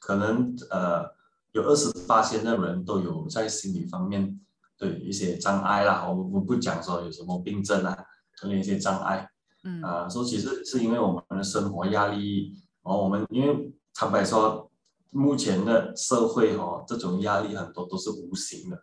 [0.00, 1.04] 可能呃
[1.52, 4.40] 有二十八线的人都有在心理方面
[4.76, 7.96] 对一些障碍啦，我们不讲说有什么病症啊，
[8.36, 9.29] 可能一些障碍，
[9.62, 14.70] 嗯啊，说其实是因为我们的生活压力，然后我们因为坦白说，
[15.10, 18.76] 目前的社会哦，这种压力很多都是无形的，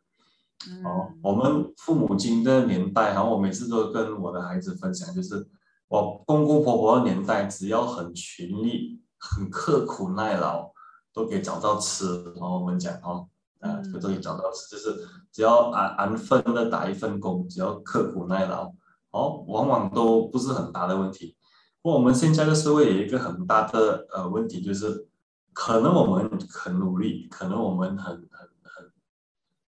[0.84, 5.48] 哦，我们父母亲的年代，然后我每次都跟我的孩子分享，就是
[5.88, 10.72] 我公公婆婆的年代，只要很勤力、很刻苦耐劳。
[11.14, 13.28] 都可以找到吃，然后我们讲哦，
[13.60, 18.72] 啊，都可以找到吃，就是只要安安分的打一份工，只要刻苦耐劳，
[19.18, 21.36] 哦，往往都不是很大的问题。
[21.82, 25.08] 不过我们现在的社会有一个很大的呃问题，就是
[25.54, 28.92] 可能我们很努力，可能我们很很很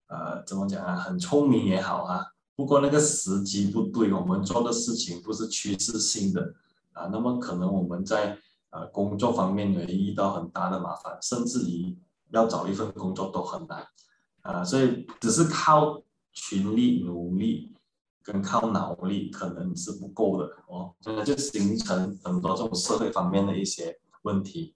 [0.08, 2.24] 呃怎么讲啊，很聪明也好啊，
[2.56, 6.54] 不过那个时机不对，我们做的事情不是趋势性的
[6.92, 8.38] 啊，那么可能我们在。
[8.74, 11.96] 呃，工作方面也遇到很大的麻烦，甚至于
[12.32, 13.86] 要找一份工作都很难，
[14.42, 16.02] 啊，所以只是靠
[16.32, 17.72] 群力努力
[18.24, 24.74] 跟靠脑力可能是不够的哦，真的就形成很多这种社会方面的一些问题，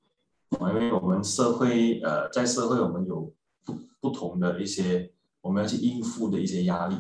[0.61, 3.35] 因为我们社会呃在社会我们有
[3.65, 6.97] 不不同的一些我们要去应付的一些压力。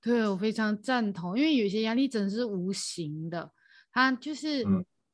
[0.00, 3.52] 对，我非常赞同，因为有些压力真是无形的，
[3.92, 4.64] 它就是。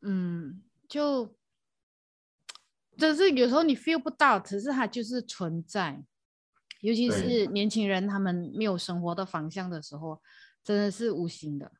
[0.07, 1.35] 嗯，就
[2.99, 6.05] 就是有时候你 feel 不到，可是它就是存在。
[6.85, 10.21] 尤其是年轻人，他们没有生活的方向的时候，
[10.63, 11.73] 真的是无形的。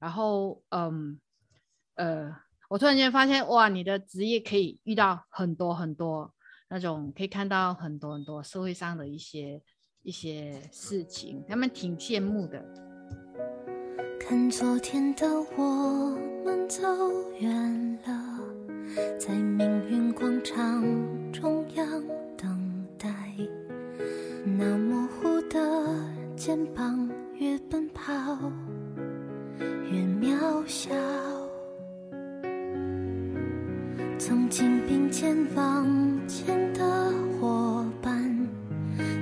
[0.00, 1.20] 然后，嗯，
[1.94, 2.34] 呃，
[2.68, 6.32] 我突然间发现，哇，你的职业可以遇到很多很多
[6.70, 9.62] 那种，可以看到很多很多社会上的一些
[10.02, 12.64] 一些事情，他们挺羡慕的。
[14.18, 16.26] 看昨天的我们。
[16.68, 16.82] 走
[17.38, 18.40] 远了，
[19.20, 20.82] 在命运广场
[21.32, 22.25] 中央。
[24.48, 25.58] 那模糊的
[26.36, 28.12] 肩膀，越奔跑
[29.90, 30.94] 越渺小。
[34.16, 35.84] 曾经并肩往
[36.28, 38.48] 前的伙伴，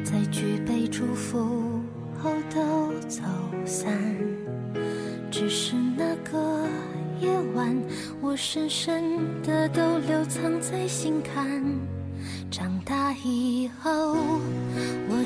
[0.04, 1.80] 在举杯祝福
[2.18, 3.22] 后都走
[3.64, 3.98] 散。
[5.30, 6.68] 只是那个。
[7.20, 7.74] 夜晚，
[8.20, 11.62] 我深深的都留藏在心坎。
[12.50, 14.16] 长大以后，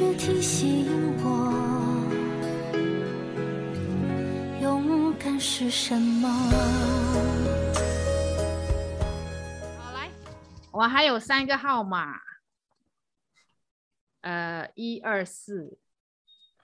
[0.00, 0.86] 却提醒
[1.22, 1.28] 我，
[4.62, 6.26] 勇敢是什么。
[9.76, 10.10] 好，来，
[10.70, 12.18] 我还有三个号码，
[14.22, 15.78] 呃，一二四，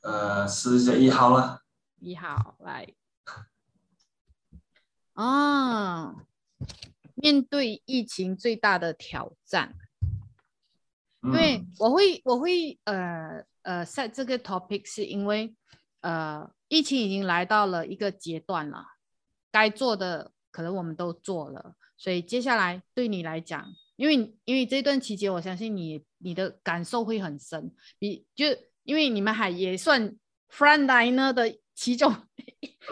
[0.00, 1.62] 呃，试一下一号了。
[1.98, 2.88] 一号，来。
[5.12, 6.22] 哦，
[7.14, 9.74] 面对疫情最大的挑战，
[11.26, 15.54] 因为嗯我会我会呃呃 set 这个 topic 是因为
[16.00, 18.84] 呃疫情已经来到了一个阶段了，
[19.50, 23.66] 该做的可能我们都做了，所以接下来对你来讲，
[23.96, 28.46] 因为因为这段期间，我相信你你的感受会很深，比就
[28.84, 30.16] 因为你们还也算
[30.50, 32.14] frontliner 的其中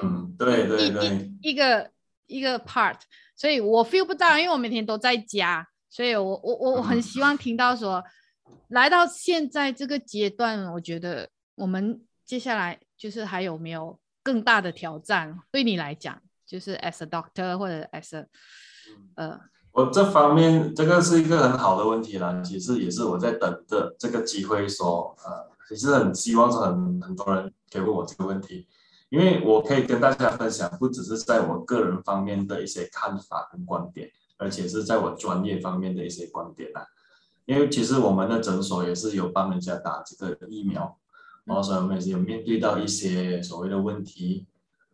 [0.02, 1.90] 嗯，对对 一对，一一个
[2.26, 2.96] 一个 part，
[3.36, 8.02] 所以我 feel 不到，因为我每天都在家，所以我我我我很嗯希望听到说，
[8.68, 15.38] 来到现在这个阶段，我觉得我们接下来就是还有没有更大的挑战？
[15.50, 18.26] 对你来讲，就是 as a doctor 或者 as a
[19.16, 19.38] 呃
[19.72, 28.68] 我这方面这个是一个很好的问题啦，其实也是我在等着这个机会说，呃，其实很希望是很很多人可以问我这个问题，
[29.08, 36.86] 因为我可以跟大家分享，不只是在我个人方面的一些看法跟观点，而且是在我专业方面的一些观点啦。
[37.46, 40.96] 因为其实我们的诊所也是有帮人家打这个疫苗，
[41.44, 44.46] 然后所以我们也是有面对到一些所谓的问题。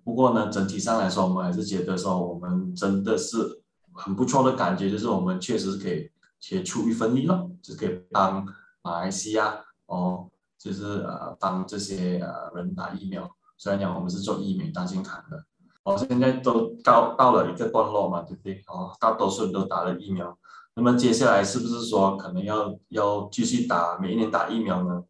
[0.02, 8.44] 不过呢，整体上来说，我们还是觉得说，我们真的是很不错的感觉，就是我们确实是可以切出一份力了，就可以帮
[8.82, 10.28] 马来西亚哦，
[10.58, 13.30] 就是呃帮这些呃人打疫苗。
[13.58, 15.44] 虽然讲我们是做医美大健康的，
[15.84, 18.64] 哦，现在都到到了一个段落嘛，对不对？
[18.68, 20.36] 哦，大多数人都打了疫苗，
[20.74, 25.04] 那么接下来是不是说可能要要继续打每一年打疫苗呢？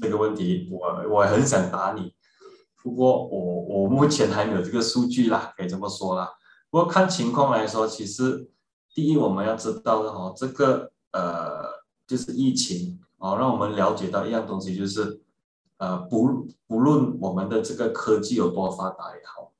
[0.00, 2.14] 这个问题我我很想打你，
[2.82, 6.30] 不过我我目前还没有这个数据啦，可以这么说啦。
[6.68, 8.50] 不过看情况来说，其实
[8.94, 11.64] 第一我们要知道的哦，这个呃
[12.06, 15.22] 就是疫情哦，让我们了解到一样东西，就是
[15.78, 19.52] 呃不不论我们的这个科技有多发达也好，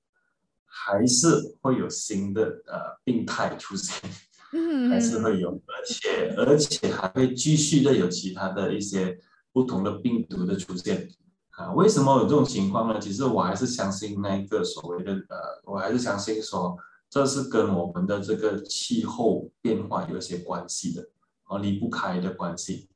[0.66, 4.08] 还是会有新的呃病态出现。
[4.56, 9.18] 嗯还是会有，而且而且还会继续的有其他的一些
[9.52, 11.08] 不同的病毒的出现
[11.50, 11.72] 啊。
[11.74, 12.98] 为什么有这种情况呢？
[12.98, 15.36] 其实我还是相信那个所谓的呃，
[15.66, 16.76] 我还是相信说
[17.10, 21.06] 这是跟我们的这个气候变化有一些关系的，
[21.44, 22.88] 啊，离不开的关系。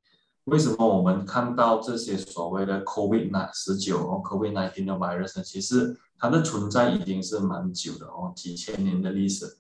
[0.44, 5.44] 为什么我们看到这些所谓的 COVID 那十九哦 COVID nineteen 的 virus 呢？
[5.44, 9.58] 其实它的存在已经是蛮久的哦，几千年的历史。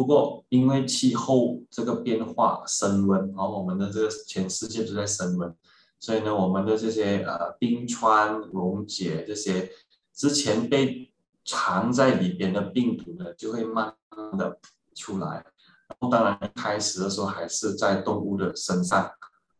[0.00, 5.54] 不过，因为气候这个变化升温，然后我们的这个全世界都在升温，
[5.98, 9.70] 所以呢，我们的这些呃冰川溶解这些
[10.14, 11.12] 之前被
[11.44, 14.58] 藏在里边的病毒呢，就会慢慢的
[14.94, 15.44] 出来。
[15.88, 19.06] 然后当然开始的时候还是在动物的身上，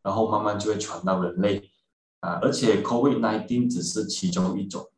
[0.02, 1.70] 然后慢慢就会传到人类
[2.20, 4.88] 啊，而且 COVID-19 只是其中一种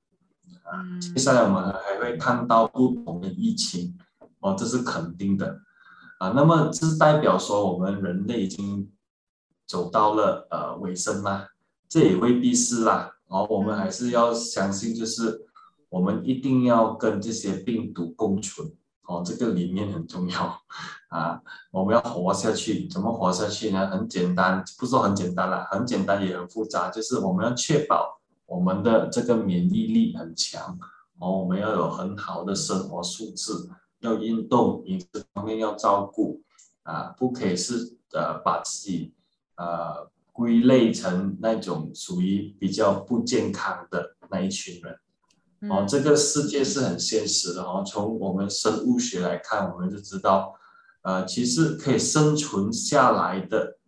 [0.62, 3.99] 啊，接下来我们还会看到不同的疫情。
[4.43, 5.61] 哦，这是肯定的
[6.18, 6.30] 啊。
[6.36, 8.93] 那么这是代表说我们人类已经
[9.66, 11.49] 走到了呃尾声啦？
[11.88, 13.11] 这也未必是啦。
[13.28, 15.47] 哦，我们还是要相信，就是
[15.88, 18.70] 我们一定要跟这些病毒共存。
[19.05, 20.61] 哦，这个理念很重要
[21.09, 21.40] 啊。
[21.70, 23.88] 我们要活下去，怎么活下去呢？
[23.88, 30.78] 很简单，不是说很简单啦，很简单也很复杂，就是我们要确保我们的这个免疫力很强。
[31.18, 33.53] 哦，我们要有很好的生活素质。
[34.03, 36.42] 要运动，饮食方面要照顾，
[36.82, 39.14] 啊，不可以是呃把自己
[39.57, 44.92] 呃归类成那种属于比较不健康的那一群人。
[45.70, 47.84] 哦，嗯这个世界是很现实的哦。
[47.86, 50.55] 从我们生物学来看，我们就知道，
[51.03, 53.78] 呃，其实可以生存下来的，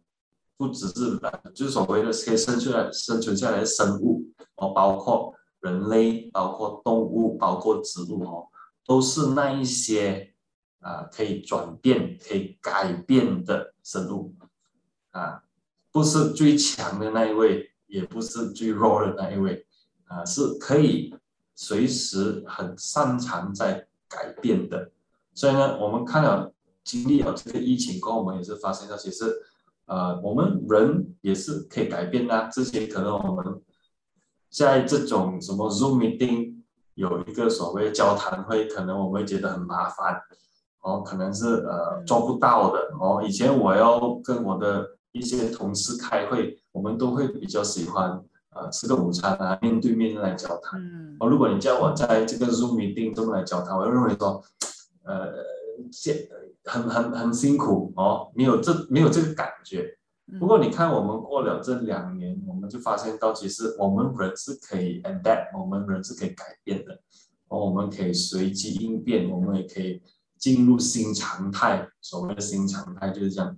[0.56, 8.46] 不只是人，就是所谓的可以生存来生存下来的生物哦，包括人类，包括动物，包括植物哦。
[8.86, 10.32] 都是那一些
[10.80, 14.34] 啊、可以转变、可以改变的生物
[15.12, 15.42] 啊，
[15.90, 19.66] 不是最强的那一位，也不是最弱的那一位
[20.04, 21.14] 啊，是可以
[21.54, 24.90] 随时很擅长在改变的。
[25.32, 29.24] 所以呢，我们看了经历了这个疫情过后，我们也是发现到，其实
[29.86, 32.48] 呃，我们人也是可以改变的啊。
[32.50, 33.62] 之前可能我们
[34.50, 36.53] 在这种什么 Zoom meeting。
[36.94, 40.20] 有一个所谓交谈会，可能我们会觉得很麻烦，
[40.82, 43.22] 哦，可能是呃做不到的哦。
[43.26, 48.20] 以前我要跟我的一些同事开会，我们都会比较喜欢
[48.54, 50.80] 呃吃个午餐啊，面对面来交谈。
[50.80, 54.42] 嗯哦，如果你叫我在这个 Zoom meeting 这么来交谈，我认为说，
[55.04, 55.32] 呃，
[55.92, 56.28] 这
[56.64, 59.96] 很很很辛苦哦，没有这没有这个感觉
[60.40, 66.98] 不过你看，我们过了这两年，我们就发现到，其实我们人是可以 adapt，我们人是可以改变的，
[67.48, 70.02] 我们可以随机应变，我们也可以
[70.38, 71.86] 进入新常态。
[72.00, 73.56] 所谓的新常态就是这样，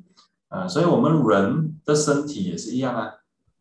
[0.48, 3.12] 啊，所以我们人的身体也是一样啊。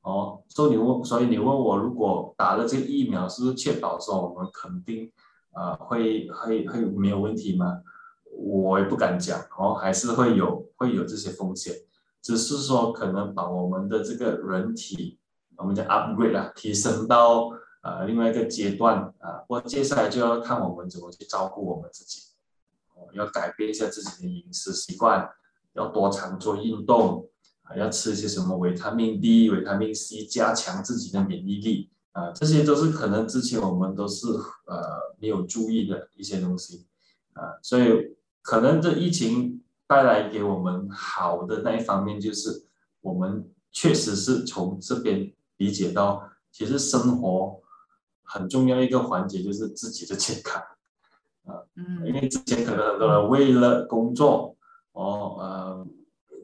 [0.02, 5.12] 哦，所以你问，所以你问我，如果打了这个疫苗，是不是确保说我们肯定
[5.52, 7.82] 啊会会会没有问题吗？
[8.38, 11.74] 我也不敢讲哦，还是会有会有这些风险。
[12.26, 15.20] 只是说可能把我们的这个人体，
[15.58, 17.52] 我们叫 upgrade 啊，提升到
[17.84, 22.24] 呃另外一个阶段啊，或接下来就要看我们怎么去照顾我们自己，
[22.96, 25.30] 哦，要改变一下自己的饮食习惯，
[25.74, 27.30] 要多常做运动
[27.62, 34.26] 啊，要吃一些什么维他命 D、维他命 C，加强自己的免疫力啊，这些都是可能之前我们都是
[34.66, 36.88] 呃没有注意的一些东西
[37.34, 39.62] 啊，所以可能这疫情。
[39.88, 42.66] 带来给我们好的那一方面，就是
[43.02, 47.62] 我们确实是从这边理解到，其实生活
[48.24, 50.62] 很重要一个环节就是自己的健康
[51.46, 54.56] 啊，嗯，因为之前可能很多人为了工作，
[54.94, 55.88] 哦，呃，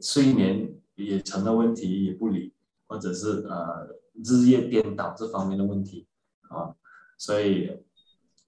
[0.00, 2.52] 睡眠也成了问题，也不理，
[2.86, 3.88] 或者是呃
[4.24, 6.06] 日夜颠倒这方面的问题
[6.48, 6.74] 啊，
[7.18, 7.82] 所以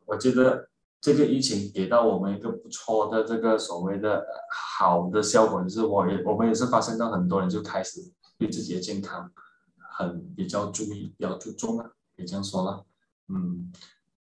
[0.04, 0.68] 我觉得。
[1.04, 8.00] 这个疫情给到我们一个不错的这个所谓的好的效果，就是我也我们也是发现到很多人就开始
[8.38, 9.30] 对自己的健康
[9.98, 12.86] 很比较注意，比较注重了，也这样说了。
[13.28, 13.70] 嗯，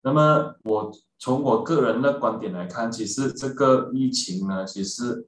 [0.02, 5.28] 那么我从我个人的观点来看，其实这个疫情呢，其实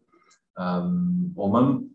[0.56, 1.88] 嗯，我们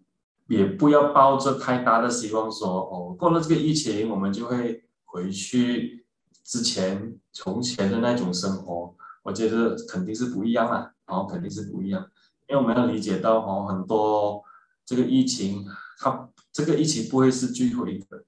[0.46, 6.06] 也不要抱着太大的希望说哦，过了这个疫情，我们就会回去
[6.44, 8.94] 之前从前的那种生活。
[9.28, 12.02] 我觉得肯定是不一样啊，然，哦，肯定是不一样，
[12.48, 14.42] 因为我们要理解到哦，很多
[14.86, 15.66] 这个疫情，
[15.98, 18.24] 它这个疫情不会是最后一个，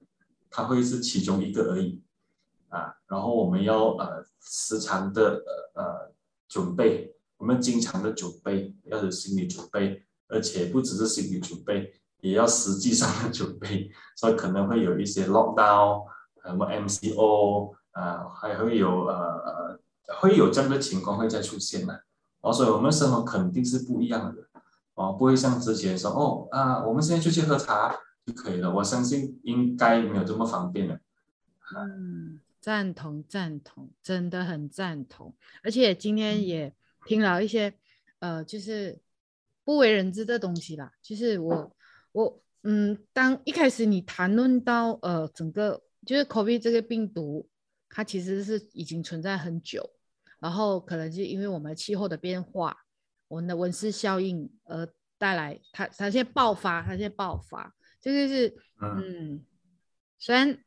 [0.51, 2.03] 它会是其中一个而已，
[2.69, 5.41] 啊，然后我们要呃时常的
[5.73, 6.13] 呃呃
[6.47, 16.03] 准备，我们经常的准备，要有心理准备，而且不只是心理准备，也要实际上的准备，所以可能会有一些 lockdown，
[16.45, 19.60] 什么 MCO 啊，还会有呃呃。
[20.19, 22.03] 会有这样的情况会再出现的，
[22.41, 24.47] 哦，所以我们生活肯定是不一样的，
[24.95, 27.95] 哦，不会像之前说，哦啊，我们现在出去喝茶
[28.25, 30.99] 就可以了，我相信应该没有这么方便了。
[31.75, 35.33] 嗯，赞同赞同，真的很赞同，
[35.63, 36.73] 而且今天也
[37.05, 37.73] 听了一些，
[38.19, 38.99] 呃，就是
[39.63, 40.91] 不为人知的东西啦。
[41.01, 41.71] 就是我
[42.11, 47.47] 我嗯，当一开始你谈论到呃整个就是 COVID 这个病毒，
[47.89, 49.89] 它其实是已经存在很久。
[50.41, 52.75] 然后可能就因为我们气候的变化，
[53.27, 54.87] 我们的温室效应而
[55.19, 57.71] 带来它它现在爆发，它现在爆发，
[58.01, 59.45] 这个是嗯，
[60.17, 60.57] 虽然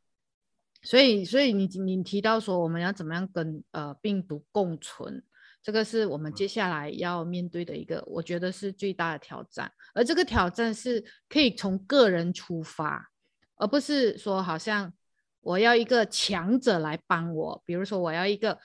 [0.81, 5.21] 所以所以你你提到说我们要怎么样跟呃病毒共存，
[5.61, 9.69] 这个是我们接下来要面对的一个，我觉得是最大的挑战。
[9.93, 13.09] 而这个挑战是可以从个人出发，
[13.57, 14.93] 而不是说好像
[15.41, 18.57] 我要一个强者来帮我，比如说我要一个。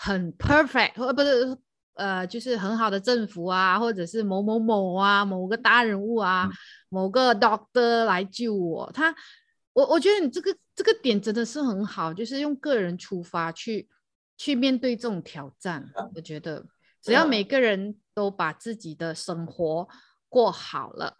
[0.00, 1.58] 很 perfect，或不是
[1.94, 6.48] 呃，就是很好的政府啊，或者是某某某啊，某个大人物啊，
[6.88, 8.88] 某个 doctor 来救我。
[8.94, 9.12] 他，
[9.72, 13.88] 我我觉得你这个这个点真的是很好，就是用个人出发去
[14.36, 15.90] 去面对这种挑战。
[16.14, 16.64] 我觉得
[17.02, 19.88] 只要每个人都把自己的生活
[20.28, 21.16] 过好了，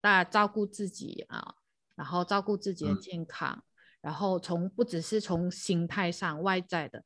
[0.00, 1.56] 大家照顾自己啊，
[1.96, 3.64] 然后照顾自己的健康，
[4.00, 7.02] 然后从不只是从心态上外在的。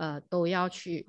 [0.00, 1.06] 呃，都要去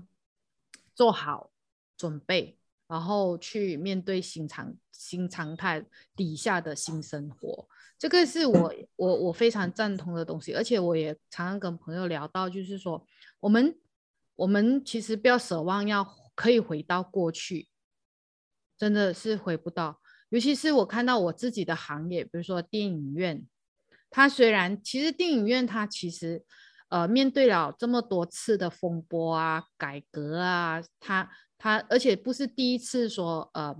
[0.94, 1.50] 做好
[1.96, 7.70] 准备，然后去面对新常新常态底下的新生活。
[7.98, 13.08] 这个是我我我非常赞同的东西，而且我也常常跟朋友聊到，就是说，
[13.40, 13.80] 我们
[14.36, 17.70] 我们其实不要奢望要可以回到过去，
[18.78, 20.02] 真的是回不到。
[20.28, 23.48] 尤其是我看到我自己的行业，比如说电影院，
[24.10, 26.44] 它虽然其实电影院它其实。
[26.92, 33.74] 呃，面对了这么多次的风波啊、改革啊，他他，而且不是第一次说，呃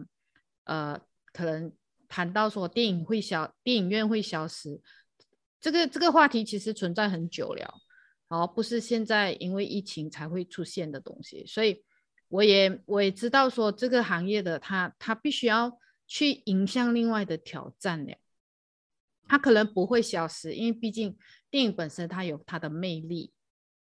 [0.64, 1.02] 呃，
[1.34, 1.74] 可能
[2.08, 4.80] 谈到说电影会消，电影院会消失，
[5.60, 7.82] 这个这个话题其实存在很久了，
[8.30, 11.84] 然后不是现在因为疫情才会出现的东西，所以
[12.30, 18.16] 我也我也知道说这个行业的他他必须要去迎向另外的挑战了。
[19.28, 21.18] 它可能不会消失，因为毕竟
[21.52, 23.32] 电影本身它有它的魅力，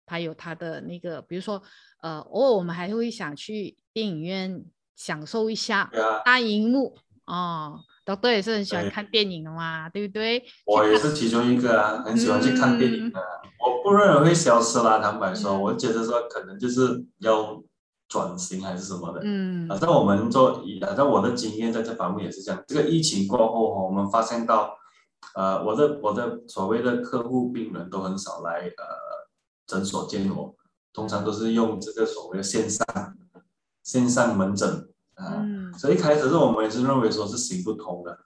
[0.07, 1.63] 它有它的那个，比如说，
[2.01, 4.65] 呃，偶尔我们还会想去电影院
[4.97, 5.91] 享受一下
[6.25, 6.97] 大荧幕
[7.27, 7.75] 啊，
[8.07, 10.43] 豆豆也是很喜欢看电影的嘛，对不对？
[10.65, 13.21] 我也是其中一个啊，很喜欢去看电影的。
[13.61, 17.63] 我不认为会消失啦，坦白说，嗯我觉得说可能就是要
[18.09, 19.21] 转型还是什么的。
[19.25, 22.65] 嗯反正我们做，反正我的经验在这方面也是这样。
[22.67, 24.78] 这个疫情过后哦，我们发现到，
[25.35, 28.85] 呃，我的我的所谓的客户病人都很少来呃
[29.67, 30.55] 诊所见我，
[30.93, 32.87] 通常都是用这个所谓的线上
[33.83, 35.37] 线上门诊啊。
[35.39, 38.19] 嗯所以一开始是我们也是认为说是行不通的，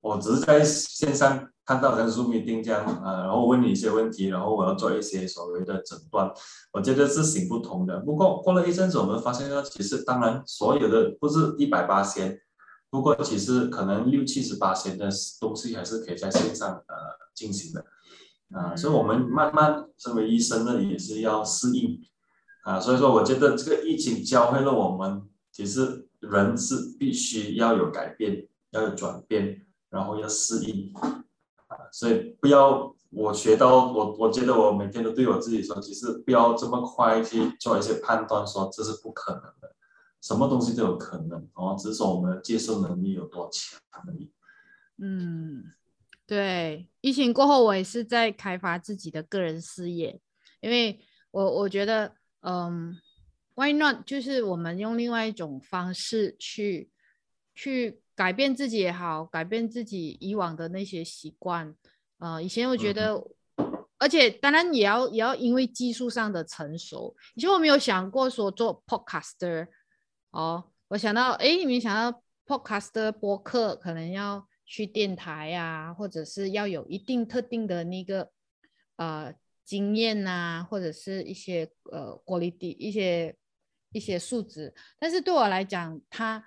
[0.00, 6.32] 我只是在线上看到像 Zoom meeting 这样啊，然后问你一些问题，然后我要做一些所谓的诊断，
[6.72, 7.98] 我觉得是行不通的。
[8.00, 12.40] 不过过了一阵子，我们发现呢，其实当然所有的不是一百八千，
[12.94, 15.08] 不过其实可能六七十八千的
[15.40, 16.94] 东西还是可以在线上呃
[17.34, 17.80] 进行的。
[18.52, 18.76] 啊，嗯。
[18.76, 22.00] 所以我们慢慢身为医生呢，也是要适应。
[22.62, 30.92] 啊，所以说我觉得这个疫情教会了我们，其实人是必须要有改变，要有转变，然后要适应。
[31.66, 39.74] 啊，所以不要我学到我我觉得我每天都对我自己说，其实不要这么快去做一些判断，说这是不可能的，
[40.24, 44.32] 什么东西都有可能哦，只是说我们的接受能力有多强而已。
[44.96, 45.62] 嗯，
[46.26, 50.18] 对，疫情过后，我也是在开发自己的个人事业，
[50.62, 50.98] 因为
[51.30, 52.96] 我我觉得，嗯
[53.54, 54.06] ，Why not？
[54.06, 56.88] 就是我们用另外一种方式去
[57.54, 61.76] 去改变自己也好，改变自己以往的那些习惯。
[62.16, 63.22] 呃，以前我觉得，
[63.98, 69.68] 而且当然也要也要因为技术上的成熟，以前我没有想过说做 podcaster，
[70.34, 78.32] 哦，我想到，诶，没想到 podcast 播客可能要去电台啊，或者是要有一定特定的那个
[78.96, 79.32] 呃
[79.64, 83.36] 经验呐、或者是一些呃活力低一些
[83.92, 84.74] 一些素质。
[84.98, 86.44] 但是对我来讲，它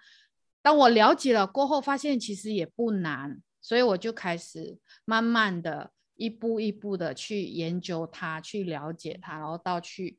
[0.61, 10.17] 当我了解了过后，发现其实也不难，所以我就开始慢慢的一步一步的去研究它，去了解它，然后到去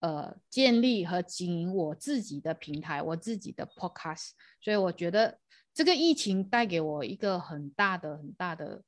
[0.00, 4.30] 呃建立和经营我自己的平台，我自己的 podcast。
[4.60, 5.38] 所以我觉得
[5.74, 8.82] 这个疫情带给我一个很大的很大的，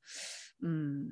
[0.63, 1.09] 嗯，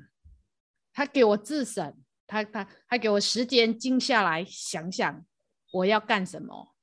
[0.91, 1.95] 他给我自省，
[2.27, 5.25] 他他他给我时间静下来想想
[5.71, 6.75] 我要干什么，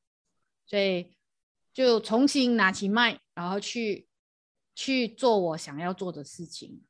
[0.67, 1.17] 所以
[1.73, 4.09] 就重新拿起麦，然后去
[4.75, 6.83] 去做我想要做的事情。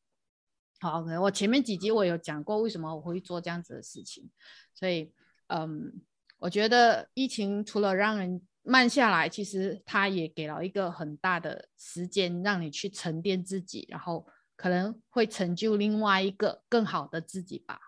[0.79, 4.31] 好，可能我前面几集我有讲过为什么我会做这样子的事情，
[4.74, 5.12] 所以
[5.49, 6.03] 嗯，
[6.39, 14.26] 我觉得疫情除了让人慢下来，其实它也给了一个很大的时间让你去沉淀自己，然后
[14.57, 17.78] 可能会成就另外一个更好的自己吧。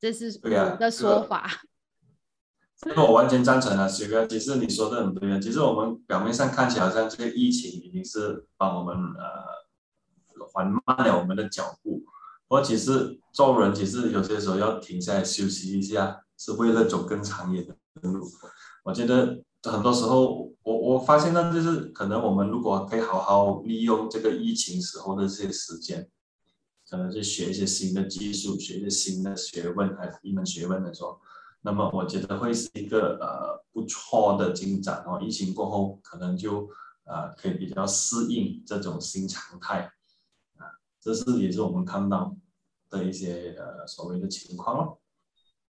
[0.00, 1.50] 这是我的这个说法。
[2.80, 4.24] 这个我完全赞成啊，雪哥。
[4.26, 5.40] 其实你说的很对啊。
[5.40, 12.04] 其实我们表面上看起来好像这个疫情已经是帮我们呃缓慢了我们的脚步，
[12.46, 18.26] 不过其实做人其实有些时候要停下来休息一下，是为了走更长远的路。
[18.84, 26.08] 我觉得很多时候，我我发现呢，就是可能我们如果可以好好利用这个疫情时候的这些时间，
[26.88, 31.20] 可能去学一些新的技术，学一些新的学问，还是一门学问来说。
[31.60, 35.20] 那么我觉得会是一个呃不错的进展哦。
[35.20, 36.68] 疫情过后，可能就
[37.04, 39.90] 呃可以比较适应这种新常态
[40.56, 40.70] 啊，
[41.00, 42.34] 这是也是我们看到
[42.88, 45.00] 的一些呃所谓的情况咯。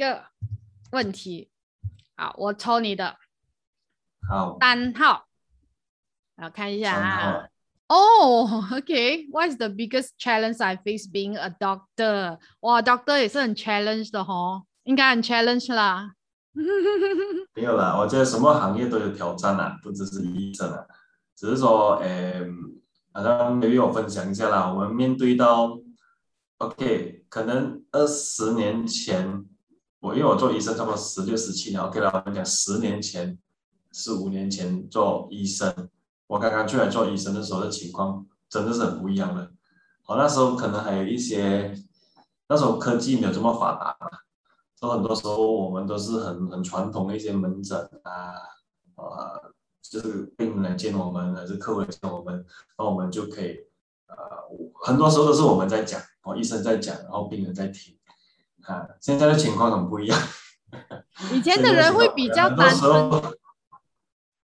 [0.00, 0.24] 个
[0.92, 1.50] 问题，
[2.16, 3.16] 好，我抽你的
[4.28, 5.26] 好，单号，
[6.36, 7.46] 好看一下啊。
[7.88, 12.38] 哦、o k What is the biggest challenge I face being a doctor？
[12.60, 16.14] 哇，doctor 也是很 challenge 的哦，应该很 challenge 啦。
[17.54, 20.86] 没有啦，我觉得什么行业都有挑战啊，不只是医生啊，
[21.36, 22.46] 只是说，诶、
[23.12, 25.76] 好像 maybe 我分享一下啦，我们面对到
[26.58, 29.44] ，OK，可能二十年前，
[30.00, 33.38] 我因为我做医生差不多十六、十七年，OK 了，我们讲十年前、
[33.92, 35.90] 十五年前做医生，
[36.26, 39.52] 我刚刚出来做医生的时候的情况真的是很不一样的。
[40.02, 41.74] 好，那时候可能还有一些，
[42.48, 44.08] 那时候科技没有这么发达嘛，
[44.74, 48.32] 所以很多时候我们都是很很传统的一些门诊啊，
[48.94, 53.58] 呃，就是病人来见我们，还是客户来见我们，然后我们就可以，
[54.06, 54.16] 呃，
[54.82, 57.94] 很多时候都是我们在讲，哦，医生在讲，然后病人在听，
[58.70, 60.16] 啊，现在的情况很不一样。
[61.32, 63.22] 以前的人会比较单纯，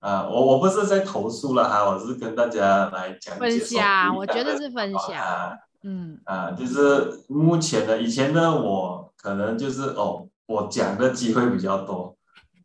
[0.01, 5.13] 啊，我我不是在投诉了哈，我是跟大家来讲分享，我觉得是分享。
[5.13, 5.53] 啊
[5.83, 12.17] 嗯啊，就是目前的以前呢，我可能就是哦，我讲的机会比较多，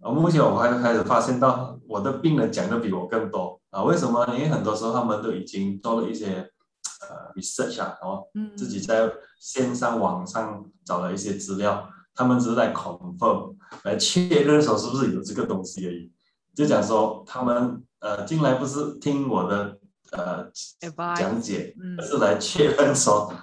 [0.02, 4.36] 啊目前我还开始发现到我的病人讲的比我更多啊，为什么呢？
[4.36, 6.52] 因为很多时候他们都已经做了一些
[7.10, 16.12] 呃 research 啊，然后嗯，自己在线上网上找了一些资料，他们只是来 confirm 来确认说是不是有这个东西而已，
[16.56, 19.78] 就讲说他们呃进来不是听我的
[20.12, 20.50] 呃
[21.16, 21.96] 讲解，嗯。
[22.00, 23.34] 而是来确认说，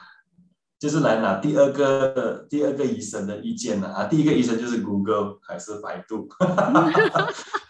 [0.78, 6.28] 就是来拿第二个第二个医生的意见呢啊，第一个医生就是 Google 还是百度，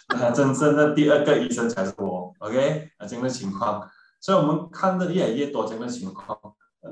[0.08, 2.90] 啊，真正的第二个医生才是我，OK？
[2.98, 3.86] 啊，这样的情况，
[4.22, 6.38] 所以我们看的越来越多这样的情况，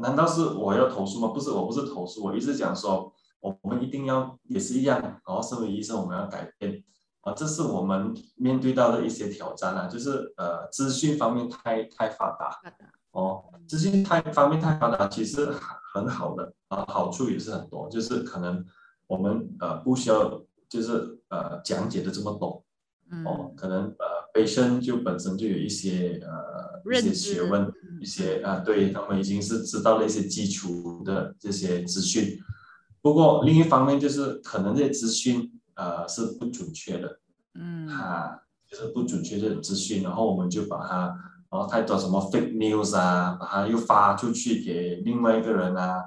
[0.01, 1.29] 难道是我要投诉吗？
[1.29, 6.85] 不是，我不是投诉，我一直讲说，我我们一定要也是一样，然后身为医生我们要改变。
[7.23, 12.59] 啊，这是我们面对到的一些挑战啊，就是呃，资讯方面太太发达，
[13.11, 15.53] 哦，资讯太方面太发达，其实
[15.93, 18.65] 很好的啊，好处也是很多，就是可能
[19.07, 22.65] 我们呃不需要就是呃讲解的这么多
[23.27, 32.39] 哦嗯，可能呃本身就本身就有一些呃一些学问，嗯一些啊对他们已经是知道了一些基础的这些资讯，
[33.03, 37.19] 不过另一方面就是可能这些资讯呃是不准确的，
[37.55, 37.87] 嗯。
[37.89, 38.39] 啊，
[38.71, 41.15] 就是不准确的资讯，然后我们就把它，
[41.51, 46.05] 然后太多什么 fake news 啊，把它又发出去给另外一个人啊，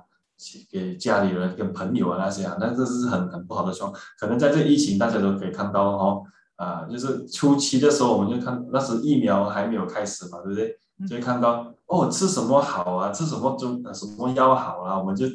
[0.72, 4.02] 给家里人跟朋友啊那些啊，那这是很很不好的状况。
[4.18, 6.24] 可能在这疫情大家都可以看到哦，
[6.56, 10.78] 啊，就是初期的时候我们就看那时疫苗还没有开始嘛，对不对？
[11.10, 15.26] 就会看到哦吃什么好啊，吃什么中呃什么药好啊，我们就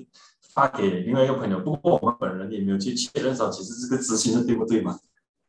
[0.55, 1.59] 发给另外一个朋友。
[1.61, 4.99] 不过我们本人也没有去确认说，其实这个资讯是对不对嘛？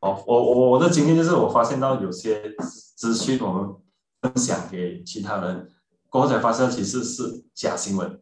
[0.00, 2.54] 哦，我我我的经验就是，我发现到有些
[2.96, 3.70] 资讯我们
[4.20, 5.70] 分享给其他人，
[6.08, 8.20] 过后才发现其实是假新闻，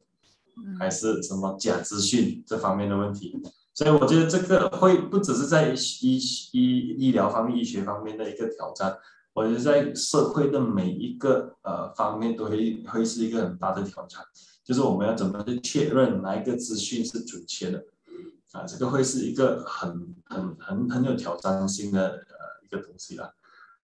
[0.78, 3.40] 还是什么假资讯这方面的问题。
[3.78, 6.18] 所以我觉得这个会不只是在医
[6.50, 8.98] 医医疗方面、医学方面的一个挑战，
[9.32, 14.20] 我觉得在社会的每一个呃方面都会会是一个很大的挑战，
[14.64, 17.84] 就是我们要怎么去确认哪一个资讯是准确的。
[18.50, 23.30] 啊，这个会是一个很很很很有挑战性的呃一个东西啦。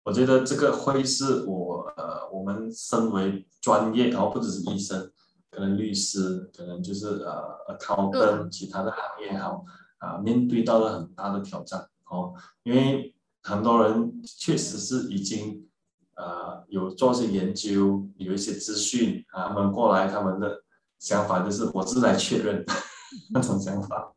[0.04, 5.12] 我觉得这个会是我呃我们身为专业，然后不只是医生，
[5.50, 9.62] 可能律师，可能就是呃 accountant 其他的行业好
[10.02, 12.34] 啊，面对到了很大的挑战哦，
[12.64, 15.68] 因为很多人确实是已经
[16.16, 20.64] 呃有做些研究，有一些资讯啊，他们过来他们的
[20.98, 22.64] 想法就是我是来确认
[23.32, 24.12] 那种想法。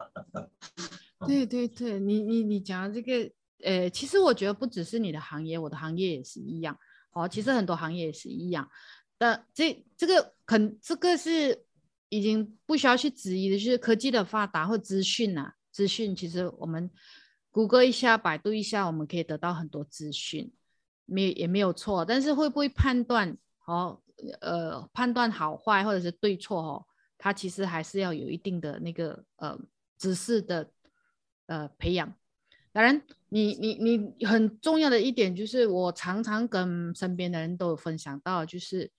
[1.27, 3.31] 对对对，你你你讲的这个，
[3.63, 6.77] 呃，其实我觉得不只是你的行业，我的行业也是一样。
[7.13, 8.69] 哦，其实很多行业也是一样。
[9.17, 11.63] 但这这个肯这个是
[12.09, 16.89] 已经不需要去质疑的，就是科技的发达或资讯啊，资讯其实我们
[17.51, 20.53] 谷歌一下、百度一下，我们可以得到很多资讯，
[21.05, 22.05] 没也没有错。
[22.05, 24.01] 但是会不会判断哦？
[24.39, 26.85] 呃，判断好坏或者是对错哦，
[27.17, 29.59] 它其实还是要有一定的那个呃
[29.97, 30.71] 知识的
[31.47, 32.15] 呃培养。
[32.71, 38.89] 当然，你你你很重要的一点就是，我常常跟身边的人都有分享到，就是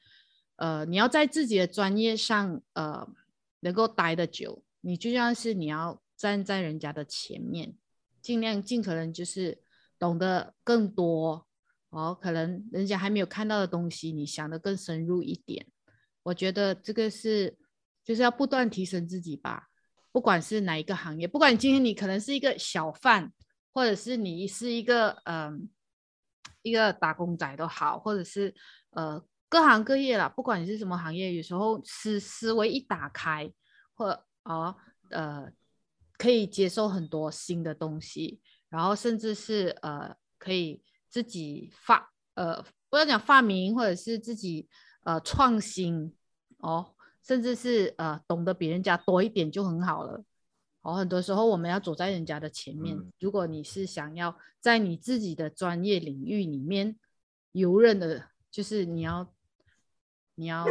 [0.57, 3.09] 呃，你要在自己的专业上呃
[3.61, 7.77] 能够待得久，你就像是你要站在人家的前面，
[8.23, 9.61] 尽量尽可能就是
[9.99, 11.47] 懂得更多
[11.91, 15.67] 哦，可能人家还没有看到的东西，你想的更深入一点。
[16.23, 17.57] 我觉得这个是
[18.03, 19.69] 就是要不断提升自己吧。
[20.11, 23.33] 不管是哪一个行业，不管今天你可能是一个小贩，
[23.73, 25.69] 或者是你是一个嗯、
[26.63, 28.55] 一个打工仔都好，或者是
[28.91, 33.53] 呃各行各业啦，不管你是什么行业，有时候思思维一打开，
[33.95, 34.75] 或哦
[35.11, 35.53] 呃
[36.19, 44.69] 可以接受很多新的东西，然后甚至是呃可以自己发呃不要讲发明，或者是自己
[45.05, 46.15] 呃创新
[46.59, 50.25] 哦，甚至是呃懂得比人家多一点就很好了。
[50.83, 52.97] 哦，很多时候我们要走在人家的前面。
[52.97, 56.97] 嗯如果你是想要在你自己的专业领域里面
[57.53, 59.33] 游刃的，就是你要
[60.37, 60.65] 你要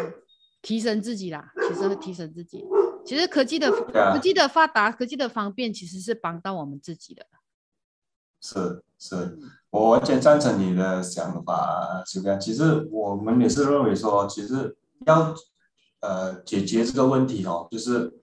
[0.61, 2.63] 提升自己啦，其实会提升自己。
[3.05, 7.25] 其实科技的啊科技的发达，科技的方便，其实是帮到我们自己的。
[8.41, 9.39] 是是，
[9.69, 12.37] 我完全赞成你的想法，徐哥。
[12.37, 14.75] 其实我们也是认为说，其实
[15.05, 15.33] 要
[16.01, 18.13] 呃解决这个问题哦，就是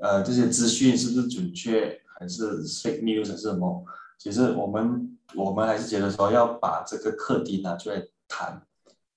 [0.00, 3.84] 呃这些资讯是不是准确，还是 fake news 还是什么？
[4.18, 8.62] 其实我们我们还是觉得说要把这个课题拿出来谈，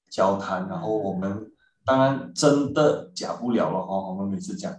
[0.09, 1.51] 交谈，然后我们
[1.85, 4.73] 当然真的假不了了哦，我们每次讲。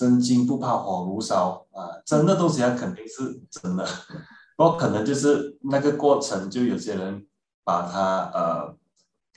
[0.00, 3.86] 真金不怕火炉烧啊，真的东西它肯定是真的，
[4.56, 7.26] 不过可能就是那个过程，就有些人
[7.62, 8.74] 把它呃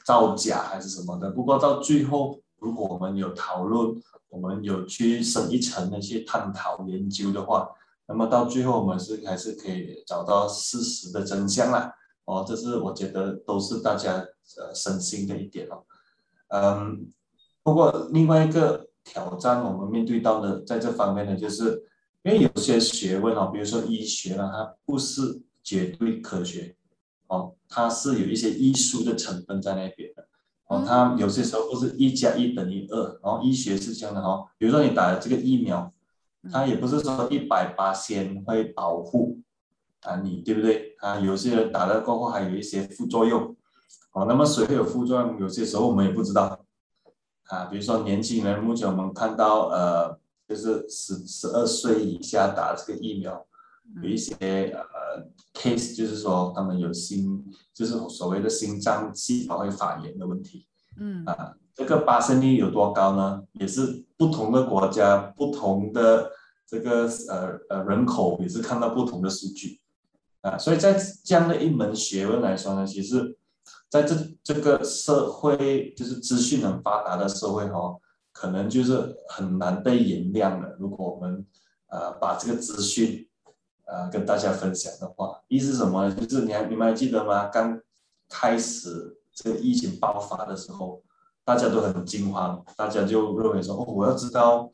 [0.05, 1.32] 造假还是什么的。
[1.32, 3.93] 不过到最后，如果我们有讨论，
[4.30, 7.68] 我们有去深一层的去探讨研究的话，
[8.07, 11.93] 那么到最后我们是还是可以找到事实的真相啦。
[12.24, 15.84] 哦，这是我觉得都是大家呃省心的一点哦。
[16.47, 17.11] 嗯，
[17.64, 21.84] 不过另外一个挑战我们面对到的，在这方面呢，就是
[22.24, 26.76] 因为有些学问哦，比如说医学呢，它不是绝对科学
[27.28, 30.26] 哦，它是有一些艺术的成分在那边的
[30.68, 35.91] 哦，它有些时候不是一加一等于二，然后医学是这样的哦，比如说你打了这个疫苗，
[36.51, 39.39] 它也不是说一百八先会保护
[40.01, 40.95] 啊你，对不对？
[40.99, 43.56] 啊，有些人打了过后还有一些副作用
[44.14, 45.38] 哦，那么谁会有副作用？
[45.39, 46.62] 有些时候我们也不知道。
[47.48, 50.18] 啊，比如说年轻人，目前我们看到呃，
[50.48, 53.46] 就是十十二岁以下打这个疫苗，
[54.02, 54.34] 有一些
[54.74, 60.66] 呃 case，就是说他们有心，就是所谓的心脏细胞会发炎的问题
[60.98, 61.54] 嗯啊。
[61.76, 63.44] 这个发生率有多高呢？
[63.54, 66.32] 也是不同的国家、不同的
[66.66, 69.82] 这个呃呃人口也是看到不同的数据
[70.41, 70.58] 啊。
[70.58, 73.38] 所以在这样的一门学问来说呢，其实。
[73.89, 77.99] 在这这个社会，就是资讯很发达的社会哦，
[78.32, 80.76] 可能就是很难被原谅的。
[80.80, 81.45] 如果我们
[81.88, 83.30] 呃把这个资讯
[83.86, 86.16] 呃跟大家分享的话，意思是什么呢？
[86.16, 87.45] 就是你还你们还记得吗？
[87.49, 87.80] 刚
[88.28, 91.03] 开始这个疫情爆发的时候，
[91.45, 94.72] 大家都很惊慌，大家就认为说哦，我要知道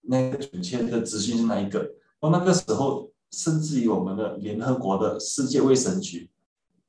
[0.00, 1.80] 那个准确的资讯是哪一个。
[2.20, 6.30] 哦，那个时候甚至于我们的联合国的世界卫生局。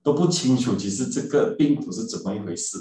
[0.04, 2.78] 都不清楚，其实这个病毒是怎么一回事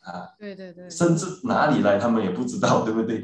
[0.00, 0.28] 啊？
[0.38, 3.22] 对对对，甚至哪里来他们也不知道，对不对？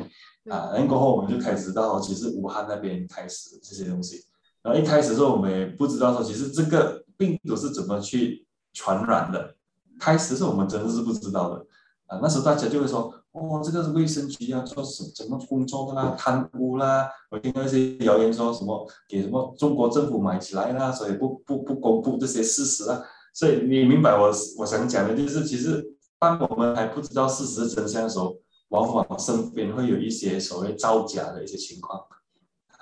[0.50, 4.22] 啊，然后过后我们就开始知道，其实武汉那边开始这些东西。
[4.62, 9.56] 然后一开始的时候，我们也不知道说，其实这个病毒是怎么去传染的。
[9.98, 11.64] 开始是我们真的是不知道的
[12.06, 12.18] 啊。
[12.20, 17.10] 那时候大家就会说，哦，这个是卫生局啊，做什怎么工作的啦，贪污啦。
[17.32, 23.02] 我听到一些谣言说什么给什么中国政府买起来啦，所以不不不公布这些事实啊。
[23.32, 25.84] 所以你明白我我想讲的就是，其实
[26.16, 28.36] 当我们还不知道事实真相的时候，
[28.68, 31.98] 往往身边会有一些所谓造假的一些情况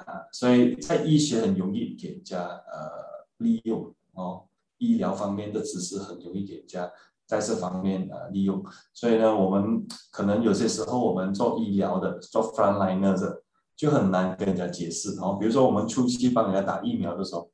[0.05, 0.21] 啊。
[0.33, 2.91] 所以在医学很容易给人家呃
[3.39, 4.45] 利用哦，
[4.77, 6.93] 医疗方面的知识很容易给人家
[7.33, 8.63] 在这方面呃利用。
[8.93, 13.43] 所以呢，我们可能有些时候我们做医疗的做 frontliner 的
[13.75, 15.15] 就很难跟人家解释。
[15.17, 17.51] 然后比如说我们初期帮人家打疫苗的时候。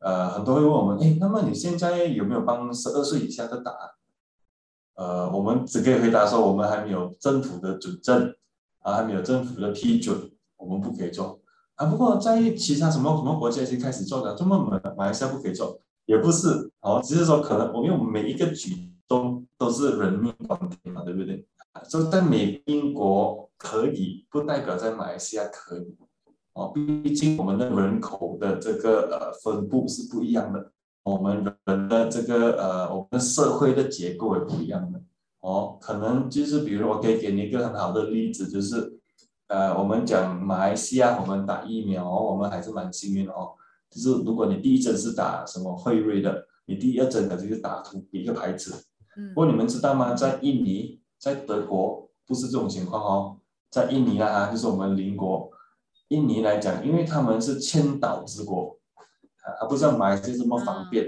[0.00, 3.72] 呃，很多会问我们，哎，那么你现在有没有帮十二岁以下的打？
[4.94, 8.32] 呃，我们只可以回答说，我们还没有政府的准证，
[8.78, 11.40] 啊，还没有政府的批准，我们不可以做。
[11.74, 21.44] 啊，不过在其他什么什么国家已经开始做了，这么马马来西亚不可以做，也不是，哦，只是说可能我因为我们每一个举都都是人命关天嘛，对不对？
[21.88, 25.96] 就在美英国可以，不代表在马来西亚可以。
[26.52, 30.72] 哦，毕竟我们的人口的这个呃分布是不一样的，
[31.04, 35.00] 我们人的这个呃我们社会的结构也不一样的。
[35.40, 38.98] 哦，可能就是比如我可以给你一个很好的例子，就是
[39.46, 43.52] 呃我们讲马来西亚，我们打疫苗，我们还是蛮幸运的哦。
[43.88, 48.74] 就是如果你第一针是打什么辉瑞的，你第二针的就是打同一个牌子。
[49.18, 49.34] 嗯。
[49.34, 50.14] 不过你们知道吗？
[50.14, 53.36] 在印尼、在德国不是这种情况哦，
[53.68, 55.50] 在印尼啊，就是我们邻国。
[56.08, 58.78] 印尼来讲，因为他们是千岛之国，
[59.42, 61.04] 啊，它不像马来西亚这么方便，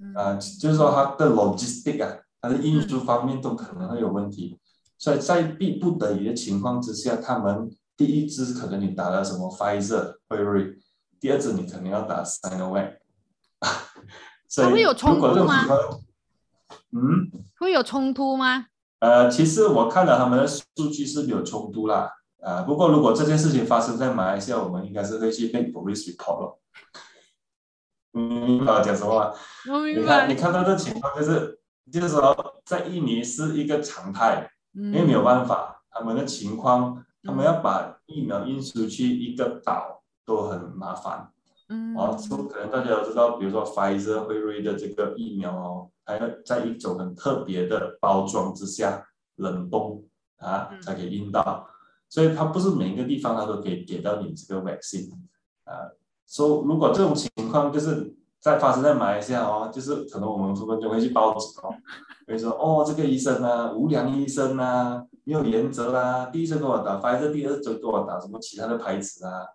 [0.00, 0.14] 嗯。
[0.14, 4.56] 啊，就是说它的 logistic 啊，它的运输方面都可能会有问题，
[4.98, 10.78] 所以在逼不得已的情况之下，他们第一支可能你打了什么 Pfizer 辉瑞，
[11.18, 12.98] 第二支你可能要打 Sinovac，
[14.48, 15.78] 所以它会有冲如果这种情况，
[16.96, 17.30] 嗯。
[17.58, 18.66] 会有冲突吗？
[19.00, 26.56] 呃，其实我看了他们的数据是有冲突啦，呃、不过如果这件事情发生在马来西亚，我们应该是会去被 police report
[28.12, 29.32] 明白我讲什么吗？
[29.70, 31.60] 我明你看，你，看到这情况就是，
[31.92, 41.30] 就是说在印尼是一个常态，因因为没有办法，他们的情况，他们嗯要把疫苗运输去一个岛都很麻烦。
[41.68, 49.04] 嗯哦，so 可能大家都知道，比如说 Pfizer 辉瑞的这个疫苗哦，它要在一种很特别的包装之下
[49.36, 50.04] 冷冻
[50.38, 51.66] 啊才可以运到，
[52.08, 55.10] 所以它不是每一个地方它都可以给到你这个 vaccine
[55.64, 55.90] 啊。
[56.24, 61.74] 所、以如果这种情况就是在发生在马来西亚哦，就是可能我们分分钟会去报纸哦，
[62.28, 69.46] 会说哦这个医生啊无良医生啊没有原则啊，第一针给我打 Pfizer，第二针给我打什么其他的牌子啊。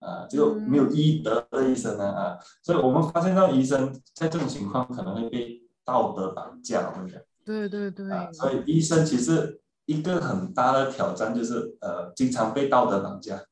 [0.00, 13.42] 啊，就没有医德的医生呢啊，所以我们发现到医生在这种情况可能会被道德绑架，我们讲对对对，啊，所以医生其实一个很大的挑战就是呃，经常被道德绑架，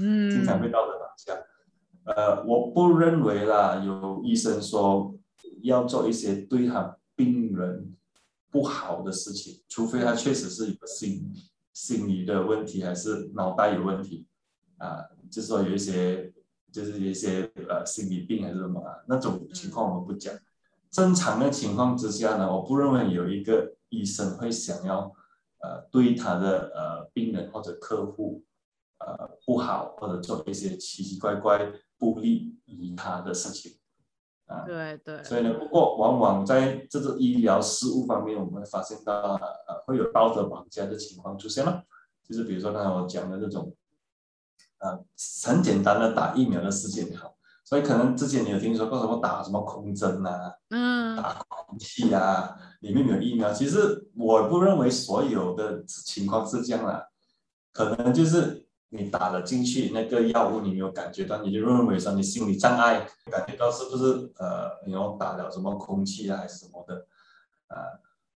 [0.00, 0.30] 嗯。
[0.30, 1.34] 经常被嗯道德绑架。
[2.04, 5.14] 呃，我不认为啦，有医生说
[5.62, 7.94] 要做一些对他病人
[8.50, 11.32] 不好的事情，除非他确实是有心
[11.72, 14.26] 心理的问题，还是脑袋有问题
[14.78, 16.32] 啊，就是说有一些
[16.72, 20.34] 就是有一些呃心理病还是什么啊，那种情况我们不讲。
[20.90, 25.12] 正常的情况之下呢，我不认为有一个医生会想要
[25.60, 28.44] 呃对他的呃病人或者客户
[28.98, 33.72] 呃不好，或者做一些奇奇怪怪不利于他的事情
[34.46, 34.64] 啊。
[34.64, 39.12] 对对，所以呢，不过往往在这个医疗事务方面，我们会发现到
[39.66, 41.82] 呃会有道德绑架的情况出现了，
[42.22, 43.74] 就是比如说刚才我讲的这种，
[44.84, 45.04] 呃
[45.46, 53.50] 很简单的打疫苗的事件也好，所以可能之前你有听说过什么打什么空针啊，嗯打空气啊，里面有疫苗。
[53.50, 57.08] 其实我不认为所有的情况是这样啦，
[57.72, 67.06] 可能就是你打了进去那个药物，你没有感觉到，你就认为说你心理障碍，感觉到是不是呃，你要打了什么空气啊还是什么的
[67.68, 67.80] 啊、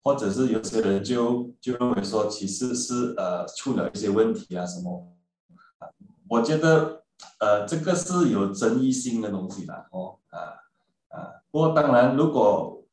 [0.04, 5.14] 或者是有些人就就认为说其实是呃出了一些问题啊什么，啊
[6.36, 7.03] 我觉得
[7.39, 10.61] 呃这个是有争议性的东西啦哦啊。
[11.09, 12.83] 啊，不过当然，如果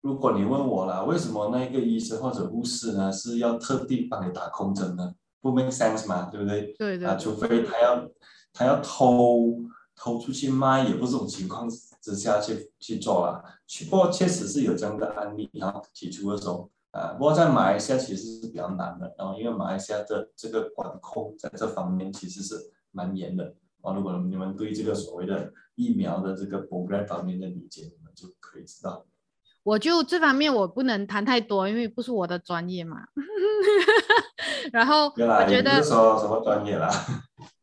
[0.00, 5.14] 如果你问我啦，为什么那个医生或者护士呢是要特地帮你打空针呢？
[5.40, 6.72] 不 make sense 嘛，对不对？
[6.72, 8.08] 啊，对对啊除非他要
[8.52, 9.54] 他要偷
[9.94, 11.68] 偷出去卖，也不是这种情况
[12.02, 13.44] 之下去去做啦。
[13.68, 23.54] 去不过确实是有这样的案例，然后提出的时候啊，不过在马来西亚其实是比较难的，然后因为马来西亚的这个管控在这方面其实是蛮严的。
[23.82, 29.06] 啊，如果你们对这个所谓的疫苗的这个 program 方面的理解，你们就可以知道。
[29.62, 33.04] 我就这方面我不能谈太多，因为不是我的专业嘛。
[34.72, 36.88] 然后我觉得是说什么专业啦，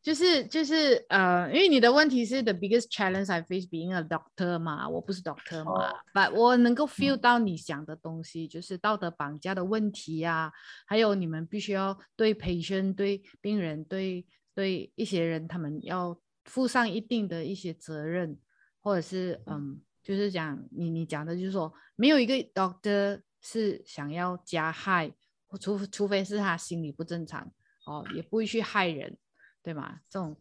[0.02, 10.52] 就是就是呃，因为你的问题是 the biggest challenge I face being a doctor 嘛，我不是 doctor 嘛哦，but 我能够 feel 嗯到你想的东西，就是道德绑架的问题呀、
[10.86, 14.24] 还有你们必须要对 patient、对病人、对
[14.56, 18.36] 对一些人，他们要负上一定的一些责任，
[18.80, 25.12] 或者是嗯，就是讲你你讲的，就是说没有一个 doctor 是想要加害，
[25.46, 27.52] 或除除非是他心理不正常
[27.84, 29.16] 哦，也不会去害人。
[29.62, 29.98] 对吗？
[30.08, 30.36] 这种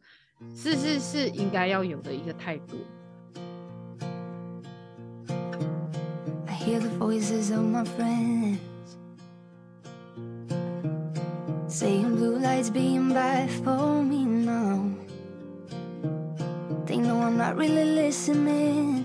[0.55, 2.77] 是是是应该要有的一个态度。
[6.45, 8.59] I hear the voices of my friends
[11.75, 14.89] saying blue lights being bad for me now.
[16.85, 19.03] They know I'm not really listening.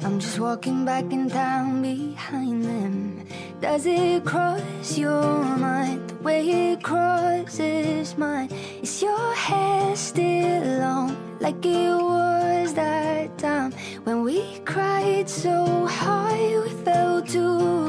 [0.00, 3.26] I'm just walking back in town behind them.
[3.60, 8.48] Does it cross your mind the way it crosses mine?
[8.80, 13.72] Is your hair still long like it was that time
[14.04, 17.81] when we cried so hard we fell to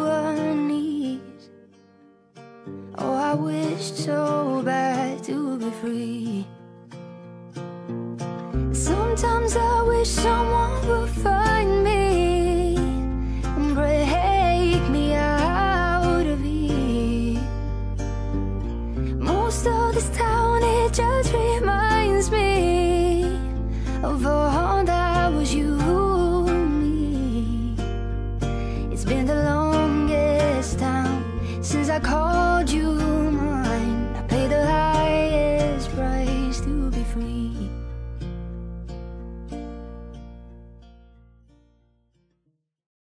[3.83, 6.47] So bad to be free.
[8.71, 11.32] Sometimes I wish someone would find